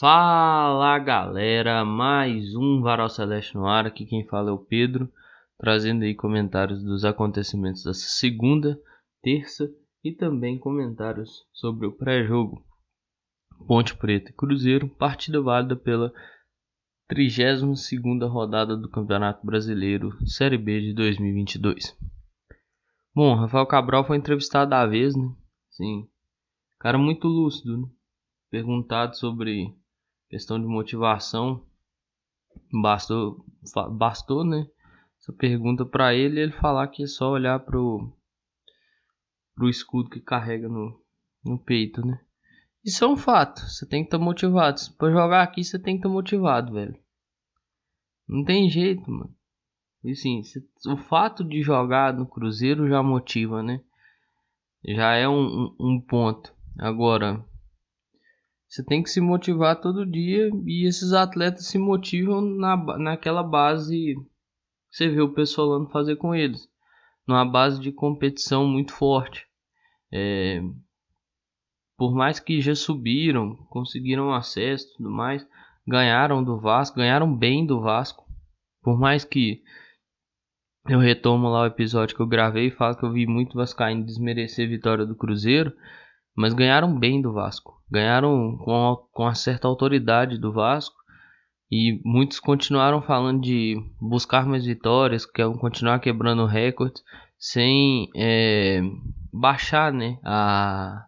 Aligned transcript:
Fala 0.00 0.98
galera, 0.98 1.84
mais 1.84 2.54
um 2.56 2.80
Varal 2.80 3.10
Celeste 3.10 3.54
no 3.54 3.66
ar. 3.66 3.84
Aqui 3.84 4.06
quem 4.06 4.26
fala 4.26 4.48
é 4.48 4.52
o 4.54 4.58
Pedro, 4.58 5.12
trazendo 5.58 6.04
aí 6.04 6.14
comentários 6.14 6.82
dos 6.82 7.04
acontecimentos 7.04 7.84
dessa 7.84 8.08
segunda, 8.08 8.80
terça 9.20 9.70
e 10.02 10.10
também 10.10 10.58
comentários 10.58 11.46
sobre 11.52 11.86
o 11.86 11.92
pré-jogo. 11.92 12.64
Ponte 13.66 13.94
Preta 13.94 14.30
e 14.30 14.32
Cruzeiro, 14.32 14.88
partida 14.88 15.38
válida 15.42 15.76
pela 15.76 16.10
32 17.06 17.90
rodada 18.22 18.78
do 18.78 18.88
Campeonato 18.88 19.44
Brasileiro 19.44 20.16
Série 20.26 20.56
B 20.56 20.80
de 20.80 20.94
2022. 20.94 21.94
Bom, 23.14 23.34
Rafael 23.34 23.66
Cabral 23.66 24.06
foi 24.06 24.16
entrevistado 24.16 24.74
à 24.74 24.86
vez, 24.86 25.14
né? 25.14 25.30
Sim, 25.68 26.08
cara 26.78 26.96
muito 26.96 27.28
lúcido, 27.28 27.82
né? 27.82 27.86
Perguntado 28.50 29.14
sobre 29.14 29.78
questão 30.30 30.58
de 30.58 30.66
motivação, 30.66 31.66
bastou, 32.72 33.44
bastou, 33.90 34.44
né? 34.44 34.66
Essa 35.20 35.32
pergunta 35.32 35.84
para 35.84 36.14
ele, 36.14 36.40
ele 36.40 36.52
falar 36.52 36.88
que 36.88 37.02
é 37.02 37.06
só 37.06 37.30
olhar 37.30 37.58
pro 37.60 38.10
pro 39.54 39.68
escudo 39.68 40.08
que 40.08 40.20
carrega 40.20 40.68
no, 40.68 40.98
no 41.44 41.58
peito, 41.58 42.06
né? 42.06 42.18
Isso 42.82 43.04
é 43.04 43.08
um 43.08 43.16
fato. 43.16 43.60
Você 43.60 43.86
tem 43.86 44.02
que 44.02 44.06
estar 44.06 44.18
tá 44.18 44.24
motivado. 44.24 44.80
Para 44.96 45.10
jogar 45.10 45.42
aqui, 45.42 45.62
você 45.62 45.78
tem 45.78 45.96
que 45.96 45.98
estar 45.98 46.08
tá 46.08 46.14
motivado, 46.14 46.72
velho. 46.72 46.98
Não 48.26 48.42
tem 48.42 48.70
jeito, 48.70 49.10
mano. 49.10 49.34
E 50.02 50.12
assim, 50.12 50.40
o 50.86 50.96
fato 50.96 51.44
de 51.44 51.60
jogar 51.60 52.14
no 52.14 52.26
Cruzeiro 52.26 52.88
já 52.88 53.02
motiva, 53.02 53.62
né? 53.62 53.82
Já 54.82 55.12
é 55.12 55.28
um, 55.28 55.64
um, 55.64 55.76
um 55.78 56.00
ponto. 56.00 56.54
Agora, 56.78 57.44
você 58.70 58.84
tem 58.84 59.02
que 59.02 59.10
se 59.10 59.20
motivar 59.20 59.80
todo 59.80 60.06
dia 60.06 60.48
e 60.64 60.86
esses 60.86 61.12
atletas 61.12 61.66
se 61.66 61.76
motivam 61.76 62.40
na, 62.40 62.76
naquela 62.98 63.42
base 63.42 64.14
que 64.14 64.96
você 64.96 65.08
vê 65.08 65.20
o 65.20 65.34
pessoal 65.34 65.88
fazer 65.90 66.14
com 66.14 66.32
eles. 66.32 66.68
Numa 67.26 67.44
base 67.44 67.80
de 67.80 67.90
competição 67.90 68.68
muito 68.68 68.92
forte. 68.92 69.44
É, 70.12 70.62
por 71.98 72.14
mais 72.14 72.38
que 72.38 72.60
já 72.60 72.74
subiram, 72.76 73.56
conseguiram 73.68 74.32
acesso 74.32 74.86
e 74.86 74.96
tudo 74.98 75.10
mais, 75.10 75.44
ganharam 75.86 76.42
do 76.42 76.56
Vasco, 76.56 76.96
ganharam 76.96 77.36
bem 77.36 77.66
do 77.66 77.80
Vasco. 77.80 78.24
Por 78.82 78.96
mais 78.96 79.24
que 79.24 79.64
eu 80.88 81.00
retomo 81.00 81.48
lá 81.48 81.62
o 81.62 81.66
episódio 81.66 82.14
que 82.14 82.22
eu 82.22 82.26
gravei 82.26 82.68
e 82.68 82.70
falo 82.70 82.96
que 82.96 83.04
eu 83.04 83.12
vi 83.12 83.26
muito 83.26 83.56
Vascaíno 83.56 84.04
desmerecer 84.04 84.66
a 84.66 84.70
vitória 84.70 85.04
do 85.04 85.16
Cruzeiro, 85.16 85.72
mas 86.40 86.54
ganharam 86.54 86.98
bem 86.98 87.20
do 87.20 87.34
Vasco. 87.34 87.78
Ganharam 87.90 88.56
com, 88.64 88.96
com 89.12 89.24
uma 89.24 89.34
certa 89.34 89.68
autoridade 89.68 90.38
do 90.38 90.50
Vasco. 90.50 90.96
E 91.70 92.00
muitos 92.02 92.40
continuaram 92.40 93.02
falando 93.02 93.42
de 93.42 93.76
buscar 94.00 94.46
mais 94.46 94.64
vitórias, 94.64 95.26
que 95.26 95.42
é 95.42 95.58
continuar 95.58 96.00
quebrando 96.00 96.46
recordes, 96.46 97.04
sem 97.38 98.08
é, 98.16 98.80
baixar 99.30 99.92
né, 99.92 100.18
a, 100.24 101.06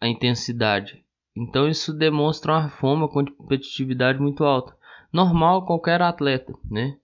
a 0.00 0.08
intensidade. 0.08 1.04
Então 1.34 1.68
isso 1.68 1.96
demonstra 1.96 2.52
uma 2.52 2.68
fome, 2.68 3.02
uma 3.02 3.08
competitividade 3.08 4.18
muito 4.18 4.42
alta. 4.42 4.76
Normal 5.12 5.64
qualquer 5.64 6.02
atleta, 6.02 6.52
né? 6.68 6.96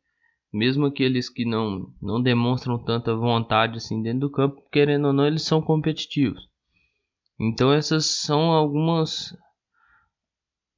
Mesmo 0.56 0.86
aqueles 0.86 1.28
que 1.28 1.44
não, 1.44 1.92
não 2.00 2.22
demonstram 2.22 2.78
tanta 2.78 3.14
vontade 3.14 3.76
assim 3.76 4.00
dentro 4.00 4.20
do 4.20 4.30
campo, 4.30 4.62
querendo 4.72 5.08
ou 5.08 5.12
não, 5.12 5.26
eles 5.26 5.42
são 5.42 5.60
competitivos. 5.60 6.48
Então 7.38 7.70
essas 7.70 8.06
são 8.06 8.52
algumas 8.52 9.36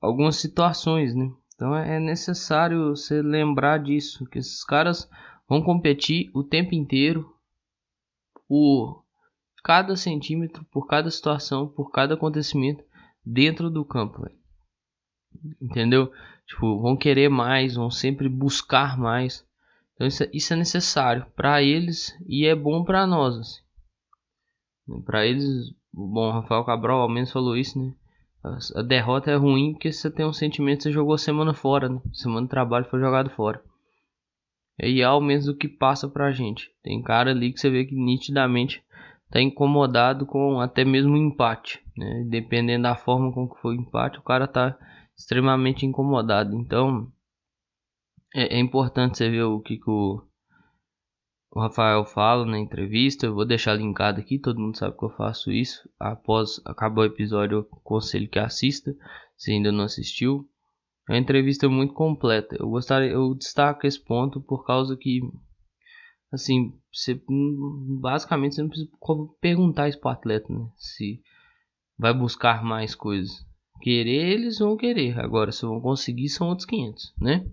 algumas 0.01 0.35
situações, 0.35 1.15
né? 1.15 1.31
Então 1.55 1.77
é 1.77 2.01
necessário 2.01 2.89
você 2.89 3.23
lembrar 3.23 3.79
disso, 3.79 4.27
que 4.27 4.41
esses 4.41 4.65
caras 4.65 5.09
vão 5.49 5.63
competir 5.63 6.29
o 6.35 6.43
tempo 6.43 6.75
inteiro 6.75 7.33
por 8.49 9.05
cada 9.63 9.95
centímetro, 9.95 10.65
por 10.73 10.89
cada 10.89 11.09
situação, 11.09 11.69
por 11.69 11.93
cada 11.93 12.15
acontecimento 12.15 12.83
dentro 13.25 13.71
do 13.71 13.85
campo, 13.85 14.23
véio. 14.23 14.39
entendeu? 15.63 16.11
Tipo, 16.49 16.81
vão 16.81 16.97
querer 16.97 17.29
mais, 17.29 17.77
vão 17.77 17.93
sempre 17.93 18.29
buscar 18.29 18.99
mais. 18.99 19.47
Então 19.99 20.07
isso, 20.07 20.23
é, 20.23 20.31
isso 20.33 20.53
é 20.53 20.57
necessário 20.57 21.27
para 21.35 21.61
eles 21.61 22.17
e 22.25 22.47
é 22.47 22.55
bom 22.55 22.85
para 22.85 23.05
nós. 23.05 23.37
Assim. 23.37 25.03
Para 25.05 25.27
eles, 25.27 25.75
bom, 25.93 26.31
Rafael 26.31 26.65
Cabral 26.65 27.01
ao 27.01 27.09
menos 27.09 27.33
falou 27.33 27.57
isso, 27.57 27.77
né? 27.77 27.93
A, 28.45 28.79
a 28.79 28.83
derrota 28.83 29.33
é 29.33 29.35
ruim 29.35 29.73
porque 29.73 29.91
você 29.91 30.09
tem 30.09 30.25
um 30.25 30.33
sentimento 30.33 30.79
que 30.79 30.83
você 30.85 30.93
jogou 30.93 31.19
semana 31.19 31.53
fora, 31.53 31.89
né? 31.89 32.01
Semana 32.13 32.47
de 32.47 32.51
trabalho 32.51 32.85
foi 32.85 33.01
jogado 33.01 33.29
fora. 33.31 33.61
E 34.81 35.01
é 35.01 35.05
ao 35.05 35.21
menos 35.21 35.49
o 35.49 35.57
que 35.57 35.67
passa 35.67 36.09
pra 36.09 36.31
gente. 36.31 36.71
Tem 36.81 37.03
cara 37.03 37.33
ali 37.33 37.53
que 37.53 37.59
você 37.59 37.69
vê 37.69 37.85
que 37.85 37.97
nitidamente 37.97 38.81
tá 39.29 39.43
incomodado 39.43 40.25
com 40.25 40.61
até 40.61 40.85
mesmo 40.85 41.15
o 41.15 41.17
empate, 41.17 41.85
né? 41.97 42.25
Dependendo 42.29 42.85
da 42.85 42.95
forma 42.95 43.33
com 43.33 43.49
que 43.49 43.61
foi 43.61 43.77
o 43.77 43.81
empate, 43.81 44.21
o 44.21 44.23
cara 44.23 44.47
tá 44.47 44.79
extremamente 45.17 45.85
incomodado. 45.85 46.55
Então, 46.55 47.11
é, 48.35 48.57
é 48.57 48.59
importante 48.59 49.19
você 49.19 49.31
ver 49.31 49.43
o 49.43 49.61
que, 49.61 49.79
que 49.79 49.91
o, 49.91 50.23
o 51.51 51.61
Rafael 51.61 52.05
fala 52.05 52.45
na 52.45 52.59
entrevista. 52.59 53.27
Eu 53.27 53.35
vou 53.35 53.47
deixar 53.47 53.75
linkado 53.75 54.21
aqui, 54.21 54.39
todo 54.39 54.61
mundo 54.61 54.77
sabe 54.77 54.97
que 54.97 55.05
eu 55.05 55.11
faço 55.11 55.51
isso. 55.51 55.89
Após 55.99 56.61
acabar 56.65 57.03
o 57.03 57.07
episódio, 57.07 57.59
eu 57.59 57.79
aconselho 57.79 58.29
que 58.29 58.39
assista, 58.39 58.95
se 59.37 59.53
ainda 59.53 59.73
não 59.73 59.85
assistiu. 59.85 60.49
É 61.09 61.13
uma 61.13 61.19
entrevista 61.19 61.69
muito 61.69 61.95
completa. 61.95 62.57
Eu 62.59 62.69
gostaria, 62.69 63.11
eu 63.11 63.35
destaco 63.35 63.87
esse 63.87 63.99
ponto 63.99 64.41
por 64.41 64.67
causa 64.67 64.97
que 64.97 65.21
assim, 66.31 66.79
você 66.93 67.21
basicamente 68.01 68.55
você 68.55 68.63
não 68.63 68.69
precisa 68.69 68.91
perguntar 69.41 69.89
isso 69.89 69.99
pro 69.99 70.11
atleta, 70.11 70.53
né? 70.53 70.69
Se 70.77 71.23
vai 71.99 72.13
buscar 72.13 72.63
mais 72.63 72.95
coisas. 72.95 73.47
Querer, 73.81 74.33
eles 74.33 74.59
vão 74.59 74.77
querer. 74.77 75.19
Agora, 75.19 75.53
se 75.53 75.65
vão 75.65 75.81
conseguir, 75.81 76.29
são 76.29 76.49
outros 76.49 76.67
500, 76.67 77.15
né? 77.19 77.47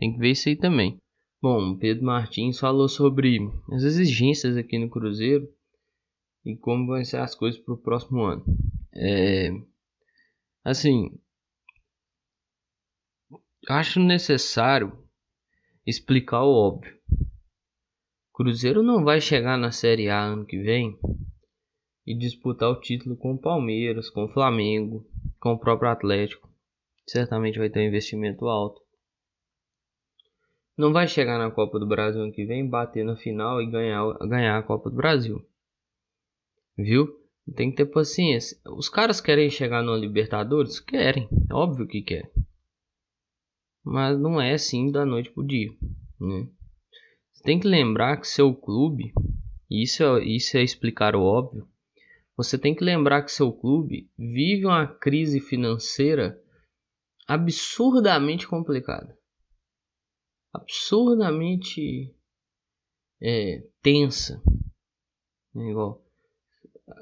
Tem 0.00 0.14
que 0.14 0.18
ver 0.18 0.30
isso 0.30 0.48
aí 0.48 0.56
também. 0.56 0.98
Bom, 1.42 1.76
Pedro 1.76 2.06
Martins 2.06 2.58
falou 2.58 2.88
sobre 2.88 3.38
as 3.70 3.82
exigências 3.82 4.56
aqui 4.56 4.78
no 4.78 4.88
Cruzeiro 4.88 5.46
e 6.42 6.56
como 6.56 6.86
vão 6.86 7.04
ser 7.04 7.18
as 7.18 7.34
coisas 7.34 7.60
para 7.60 7.74
o 7.74 7.82
próximo 7.82 8.22
ano. 8.22 8.42
É, 8.94 9.50
assim, 10.64 11.10
acho 13.68 14.00
necessário 14.00 15.06
explicar 15.86 16.44
o 16.44 16.54
óbvio. 16.54 16.98
Cruzeiro 18.32 18.82
não 18.82 19.04
vai 19.04 19.20
chegar 19.20 19.58
na 19.58 19.70
Série 19.70 20.08
A 20.08 20.18
ano 20.18 20.46
que 20.46 20.62
vem 20.62 20.98
e 22.06 22.16
disputar 22.16 22.70
o 22.70 22.80
título 22.80 23.18
com 23.18 23.34
o 23.34 23.38
Palmeiras, 23.38 24.08
com 24.08 24.24
o 24.24 24.32
Flamengo, 24.32 25.06
com 25.38 25.52
o 25.52 25.58
próprio 25.58 25.90
Atlético. 25.90 26.48
Certamente 27.06 27.58
vai 27.58 27.68
ter 27.68 27.80
um 27.80 27.88
investimento 27.88 28.46
alto. 28.46 28.79
Não 30.80 30.94
vai 30.94 31.06
chegar 31.06 31.38
na 31.38 31.50
Copa 31.50 31.78
do 31.78 31.86
Brasil 31.86 32.22
ano 32.22 32.32
que 32.32 32.46
vem, 32.46 32.66
bater 32.66 33.04
na 33.04 33.14
final 33.14 33.60
e 33.60 33.70
ganhar, 33.70 34.16
ganhar 34.26 34.56
a 34.56 34.62
Copa 34.62 34.88
do 34.88 34.96
Brasil. 34.96 35.46
Viu? 36.74 37.06
Tem 37.54 37.68
que 37.68 37.76
ter 37.76 37.84
paciência. 37.84 38.56
Os 38.64 38.88
caras 38.88 39.20
querem 39.20 39.50
chegar 39.50 39.82
no 39.82 39.94
Libertadores? 39.94 40.80
Querem, 40.80 41.28
é 41.50 41.54
óbvio 41.54 41.86
que 41.86 42.00
querem. 42.00 42.30
Mas 43.84 44.18
não 44.18 44.40
é 44.40 44.54
assim 44.54 44.90
da 44.90 45.04
noite 45.04 45.30
pro 45.30 45.46
dia, 45.46 45.70
né? 46.18 46.48
Você 47.30 47.42
tem 47.42 47.60
que 47.60 47.68
lembrar 47.68 48.16
que 48.16 48.26
seu 48.26 48.54
clube, 48.54 49.12
isso 49.70 50.02
é, 50.02 50.24
isso 50.24 50.56
é 50.56 50.62
explicar 50.62 51.14
o 51.14 51.22
óbvio, 51.22 51.68
você 52.34 52.56
tem 52.56 52.74
que 52.74 52.82
lembrar 52.82 53.20
que 53.22 53.32
seu 53.32 53.52
clube 53.52 54.10
vive 54.18 54.64
uma 54.64 54.86
crise 54.86 55.40
financeira 55.40 56.42
absurdamente 57.28 58.48
complicada 58.48 59.19
absurdamente 60.52 62.14
é, 63.20 63.62
tensa. 63.82 64.42
É 65.54 65.60
igual. 65.60 66.04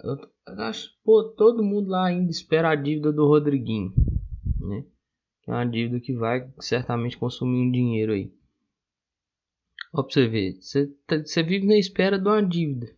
Eu, 0.04 0.18
acho 0.58 0.90
pô, 1.04 1.24
todo 1.24 1.62
mundo 1.62 1.88
lá 1.88 2.06
ainda 2.06 2.30
espera 2.30 2.70
a 2.70 2.74
dívida 2.74 3.12
do 3.12 3.26
Rodriguinho. 3.26 3.92
Né? 4.60 4.84
é 5.46 5.50
uma 5.50 5.64
dívida 5.64 5.98
que 5.98 6.12
vai 6.12 6.52
certamente 6.60 7.16
consumir 7.16 7.66
um 7.66 7.70
dinheiro 7.70 8.12
aí. 8.12 8.30
Ó, 9.94 10.02
pra 10.02 10.12
você 10.12 10.28
ver, 10.28 10.58
tá, 11.06 11.16
você 11.18 11.42
vive 11.42 11.66
na 11.66 11.78
espera 11.78 12.18
de 12.18 12.28
uma 12.28 12.42
dívida. 12.42 12.94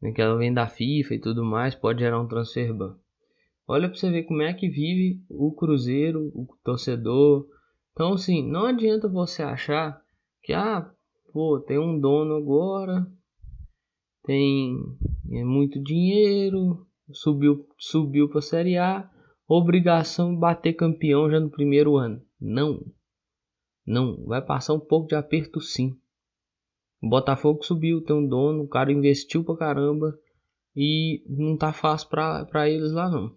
Né? 0.00 0.12
Que 0.12 0.22
ela 0.22 0.38
vem 0.38 0.52
da 0.52 0.68
FIFA 0.68 1.14
e 1.14 1.20
tudo 1.20 1.44
mais, 1.44 1.74
pode 1.74 2.00
gerar 2.00 2.20
um 2.20 2.28
transfer 2.28 2.72
ban. 2.72 2.96
Olha 3.66 3.88
pra 3.88 3.98
você 3.98 4.10
ver 4.10 4.24
como 4.24 4.42
é 4.42 4.52
que 4.54 4.68
vive 4.68 5.24
o 5.28 5.52
Cruzeiro, 5.52 6.30
o 6.34 6.46
torcedor, 6.62 7.48
então, 7.92 8.14
assim, 8.14 8.42
não 8.42 8.66
adianta 8.66 9.08
você 9.08 9.42
achar 9.42 10.02
que, 10.42 10.52
ah, 10.52 10.90
pô, 11.32 11.60
tem 11.60 11.78
um 11.78 11.98
dono 11.98 12.34
agora, 12.34 13.06
tem 14.24 14.76
é, 15.30 15.44
muito 15.44 15.82
dinheiro, 15.82 16.86
subiu, 17.12 17.66
subiu 17.78 18.28
para 18.28 18.38
a 18.38 18.42
Série 18.42 18.78
A, 18.78 19.10
obrigação 19.46 20.34
bater 20.34 20.74
campeão 20.74 21.30
já 21.30 21.38
no 21.38 21.50
primeiro 21.50 21.96
ano. 21.96 22.22
Não. 22.40 22.84
Não, 23.86 24.24
vai 24.24 24.40
passar 24.40 24.74
um 24.74 24.80
pouco 24.80 25.08
de 25.08 25.14
aperto 25.14 25.60
sim. 25.60 25.96
O 27.02 27.08
Botafogo 27.08 27.64
subiu, 27.64 28.00
tem 28.00 28.14
um 28.14 28.26
dono, 28.26 28.62
o 28.62 28.68
cara 28.68 28.92
investiu 28.92 29.44
pra 29.44 29.56
caramba 29.56 30.16
e 30.74 31.22
não 31.28 31.56
tá 31.56 31.72
fácil 31.72 32.08
pra, 32.08 32.44
pra 32.44 32.70
eles 32.70 32.92
lá 32.92 33.10
não. 33.10 33.36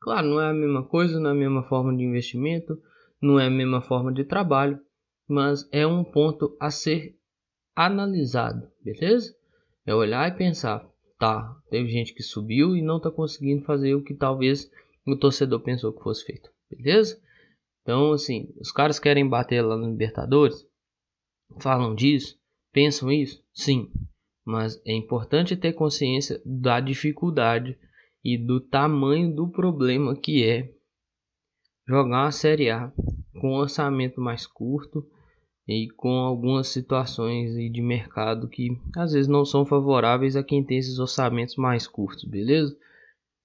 Claro, 0.00 0.28
não 0.28 0.40
é 0.40 0.50
a 0.50 0.54
mesma 0.54 0.84
coisa, 0.84 1.18
não 1.18 1.30
é 1.30 1.32
a 1.32 1.36
mesma 1.36 1.64
forma 1.64 1.94
de 1.94 2.04
investimento, 2.04 2.80
não 3.20 3.38
é 3.38 3.46
a 3.46 3.50
mesma 3.50 3.80
forma 3.80 4.12
de 4.12 4.24
trabalho, 4.24 4.80
mas 5.28 5.68
é 5.70 5.86
um 5.86 6.02
ponto 6.02 6.56
a 6.60 6.70
ser 6.70 7.16
analisado, 7.76 8.68
beleza? 8.82 9.34
É 9.86 9.94
olhar 9.94 10.28
e 10.28 10.36
pensar, 10.36 10.88
tá, 11.18 11.56
teve 11.70 11.88
gente 11.88 12.14
que 12.14 12.22
subiu 12.22 12.76
e 12.76 12.82
não 12.82 13.00
tá 13.00 13.10
conseguindo 13.10 13.64
fazer 13.64 13.94
o 13.94 14.02
que 14.02 14.14
talvez 14.14 14.70
o 15.06 15.16
torcedor 15.16 15.60
pensou 15.60 15.92
que 15.92 16.02
fosse 16.02 16.24
feito, 16.24 16.50
beleza? 16.70 17.20
Então, 17.82 18.12
assim, 18.12 18.52
os 18.60 18.70
caras 18.70 18.98
querem 18.98 19.28
bater 19.28 19.62
lá 19.62 19.76
no 19.76 19.90
Libertadores, 19.90 20.66
falam 21.58 21.94
disso, 21.94 22.38
pensam 22.72 23.10
isso, 23.10 23.42
sim, 23.52 23.90
mas 24.44 24.80
é 24.84 24.92
importante 24.92 25.56
ter 25.56 25.72
consciência 25.72 26.40
da 26.44 26.80
dificuldade 26.80 27.78
e 28.24 28.36
do 28.36 28.60
tamanho 28.60 29.34
do 29.34 29.48
problema 29.48 30.14
que 30.14 30.44
é 30.44 30.72
jogar 31.86 32.24
uma 32.24 32.30
Série 32.30 32.70
A 32.70 32.92
com 33.40 33.52
um 33.52 33.56
orçamento 33.56 34.20
mais 34.20 34.46
curto 34.46 35.06
e 35.66 35.88
com 35.96 36.10
algumas 36.18 36.68
situações 36.68 37.54
de 37.54 37.80
mercado 37.80 38.48
que 38.48 38.76
às 38.96 39.12
vezes 39.12 39.28
não 39.28 39.44
são 39.44 39.64
favoráveis 39.64 40.36
a 40.36 40.42
quem 40.42 40.64
tem 40.64 40.78
esses 40.78 40.98
orçamentos 40.98 41.56
mais 41.56 41.86
curtos, 41.86 42.24
beleza? 42.24 42.76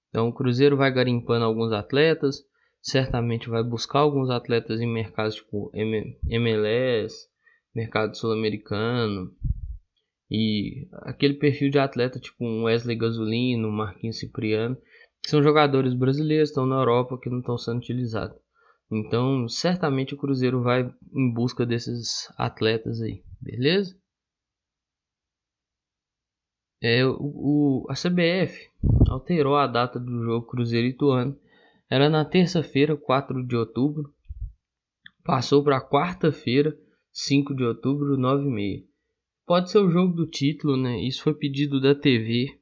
Então 0.08 0.28
o 0.28 0.32
Cruzeiro 0.32 0.76
vai 0.76 0.90
garimpando 0.90 1.44
alguns 1.44 1.72
atletas, 1.72 2.44
certamente 2.82 3.48
vai 3.48 3.62
buscar 3.62 4.00
alguns 4.00 4.30
atletas 4.30 4.80
em 4.80 4.86
mercados 4.86 5.36
tipo 5.36 5.70
MLS, 5.74 7.28
mercado 7.74 8.16
sul-americano 8.16 9.30
e 10.30 10.88
aquele 11.02 11.34
perfil 11.34 11.70
de 11.70 11.78
atleta 11.78 12.18
tipo 12.18 12.44
um 12.44 12.64
Wesley 12.64 12.96
Gasolino, 12.96 13.70
Marquinhos 13.70 14.18
Cipriano, 14.18 14.76
que 15.26 15.30
são 15.30 15.42
jogadores 15.42 15.92
brasileiros, 15.92 16.50
estão 16.50 16.64
na 16.64 16.76
Europa 16.76 17.18
que 17.18 17.28
não 17.28 17.40
estão 17.40 17.58
sendo 17.58 17.78
utilizados. 17.78 18.38
Então, 18.88 19.48
certamente 19.48 20.14
o 20.14 20.16
Cruzeiro 20.16 20.62
vai 20.62 20.88
em 21.12 21.34
busca 21.34 21.66
desses 21.66 22.32
atletas 22.38 23.00
aí, 23.00 23.24
beleza? 23.40 23.98
É, 26.80 27.04
o, 27.04 27.16
o, 27.18 27.86
a 27.90 27.94
CBF 27.94 28.70
alterou 29.08 29.56
a 29.56 29.66
data 29.66 29.98
do 29.98 30.22
jogo 30.22 30.46
Cruzeiro 30.46 30.86
Ituano. 30.86 31.36
Era 31.90 32.08
na 32.08 32.24
terça-feira, 32.24 32.96
4 32.96 33.44
de 33.44 33.56
outubro. 33.56 34.14
Passou 35.24 35.64
para 35.64 35.80
quarta-feira, 35.80 36.78
5 37.10 37.52
de 37.52 37.64
outubro, 37.64 38.16
9 38.16 38.44
e 38.44 38.48
meia. 38.48 38.84
Pode 39.44 39.72
ser 39.72 39.78
o 39.78 39.90
jogo 39.90 40.14
do 40.14 40.24
título, 40.24 40.76
né? 40.76 41.00
Isso 41.00 41.24
foi 41.24 41.34
pedido 41.34 41.80
da 41.80 41.96
TV. 41.96 42.60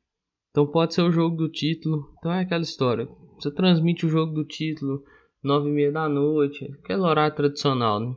Então 0.55 0.69
pode 0.69 0.95
ser 0.95 1.03
o 1.03 1.11
jogo 1.11 1.37
do 1.37 1.49
título. 1.49 2.15
Então 2.17 2.31
é 2.31 2.43
aquela 2.43 2.63
história. 2.63 3.09
Você 3.35 3.51
transmite 3.51 4.07
o 4.07 4.09
jogo 4.09 4.33
do 4.33 4.45
título 4.45 5.05
nove 5.43 5.69
e 5.69 5.73
meia 5.73 5.91
da 5.91 6.09
noite, 6.09 6.65
aquele 6.79 7.01
horário 7.01 7.35
tradicional, 7.35 7.99
né? 7.99 8.17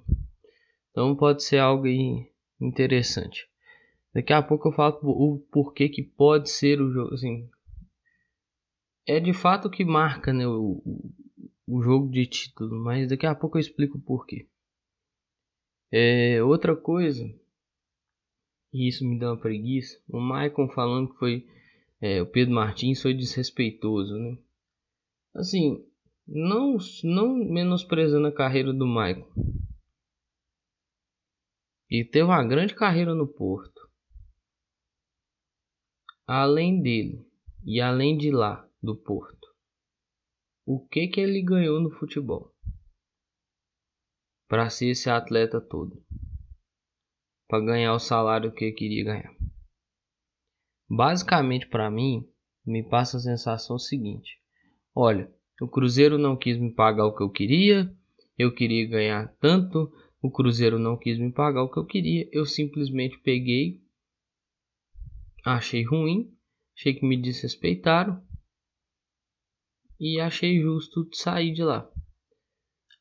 Então 0.92 1.16
pode 1.16 1.44
ser 1.44 1.57
algo 1.57 1.88
interessante. 2.62 3.50
Daqui 4.13 4.34
a 4.34 4.44
pouco 4.44 4.68
eu 4.68 4.72
falo 4.72 5.00
o 5.01 5.39
porquê 5.51 5.89
que 5.89 6.04
pode 6.04 6.51
ser 6.51 6.80
o 6.80 6.92
jogo, 6.92 7.16
assim, 7.16 7.50
é 9.07 9.19
de 9.19 9.33
fato 9.33 9.68
que 9.68 9.83
marca, 9.83 10.31
né, 10.31 10.48
o, 10.48 10.81
o 11.68 11.81
jogo 11.81 12.10
de 12.10 12.25
título, 12.28 12.83
mas 12.83 13.10
daqui 13.10 13.25
a 13.25 13.36
pouco 13.36 13.57
eu 13.57 13.62
explico 13.62 13.98
o 13.98 14.01
porquê. 14.01 14.48
É, 15.92 16.42
outra 16.44 16.75
coisa, 16.75 17.25
e 18.74 18.88
isso 18.88 19.07
me 19.07 19.19
dá 19.19 19.31
uma 19.31 19.40
preguiça, 19.40 20.00
o 20.07 20.19
Maicon 20.19 20.69
falando 20.69 21.12
que 21.12 21.19
foi 21.19 21.56
é, 22.00 22.22
o 22.22 22.28
Pedro 22.28 22.54
Martins 22.54 23.02
foi 23.02 23.14
desrespeitoso, 23.14 24.16
né? 24.18 24.38
Assim, 25.34 25.84
não, 26.28 26.78
não 27.04 27.36
menosprezando 27.36 28.28
a 28.28 28.32
carreira 28.32 28.74
do 28.74 28.86
Michael. 28.86 29.28
E 31.90 32.04
teve 32.04 32.26
uma 32.26 32.44
grande 32.44 32.76
carreira 32.76 33.16
no 33.16 33.28
Porto. 33.28 33.88
Além 36.26 36.82
dele 36.82 37.26
e 37.64 37.80
além 37.80 38.18
de 38.18 38.30
lá 38.30 38.70
do 38.84 38.96
Porto, 38.96 39.48
o 40.66 40.86
que 40.86 41.08
que 41.08 41.22
ele 41.22 41.42
ganhou 41.42 41.80
no 41.80 41.90
futebol? 41.90 42.54
Para 44.50 44.70
ser 44.70 44.90
esse 44.90 45.10
atleta 45.10 45.62
todo. 45.62 46.04
Para 47.48 47.64
ganhar 47.64 47.94
o 47.94 48.00
salário 48.00 48.52
que 48.52 48.74
queria 48.74 49.06
ganhar. 49.06 49.37
Basicamente 50.89 51.68
para 51.68 51.92
mim, 51.92 52.25
me 52.66 52.81
passa 52.81 53.18
a 53.18 53.22
sensação 53.22 53.78
seguinte: 53.78 54.39
olha, 54.95 55.31
o 55.62 55.68
Cruzeiro 55.68 56.18
não 56.18 56.36
quis 56.38 56.57
me 56.57 56.74
pagar 56.74 57.06
o 57.06 57.16
que 57.16 57.24
eu 57.24 57.30
queria, 57.30 57.94
eu 58.38 58.54
queria 58.54 58.88
ganhar 58.88 59.28
tanto, 59.39 59.92
o 60.22 60.31
Cruzeiro 60.31 60.78
não 60.78 60.98
quis 60.98 61.18
me 61.18 61.31
pagar 61.31 61.63
o 61.63 61.72
que 61.72 61.78
eu 61.78 61.86
queria, 61.86 62.30
eu 62.31 62.45
simplesmente 62.45 63.18
peguei, 63.19 63.81
achei 65.44 65.84
ruim, 65.84 66.34
achei 66.75 66.94
que 66.94 67.06
me 67.06 67.19
desrespeitaram 67.22 68.24
e 70.00 70.19
achei 70.19 70.62
justo 70.62 71.10
sair 71.13 71.54
de 71.54 71.63
lá. 71.63 71.90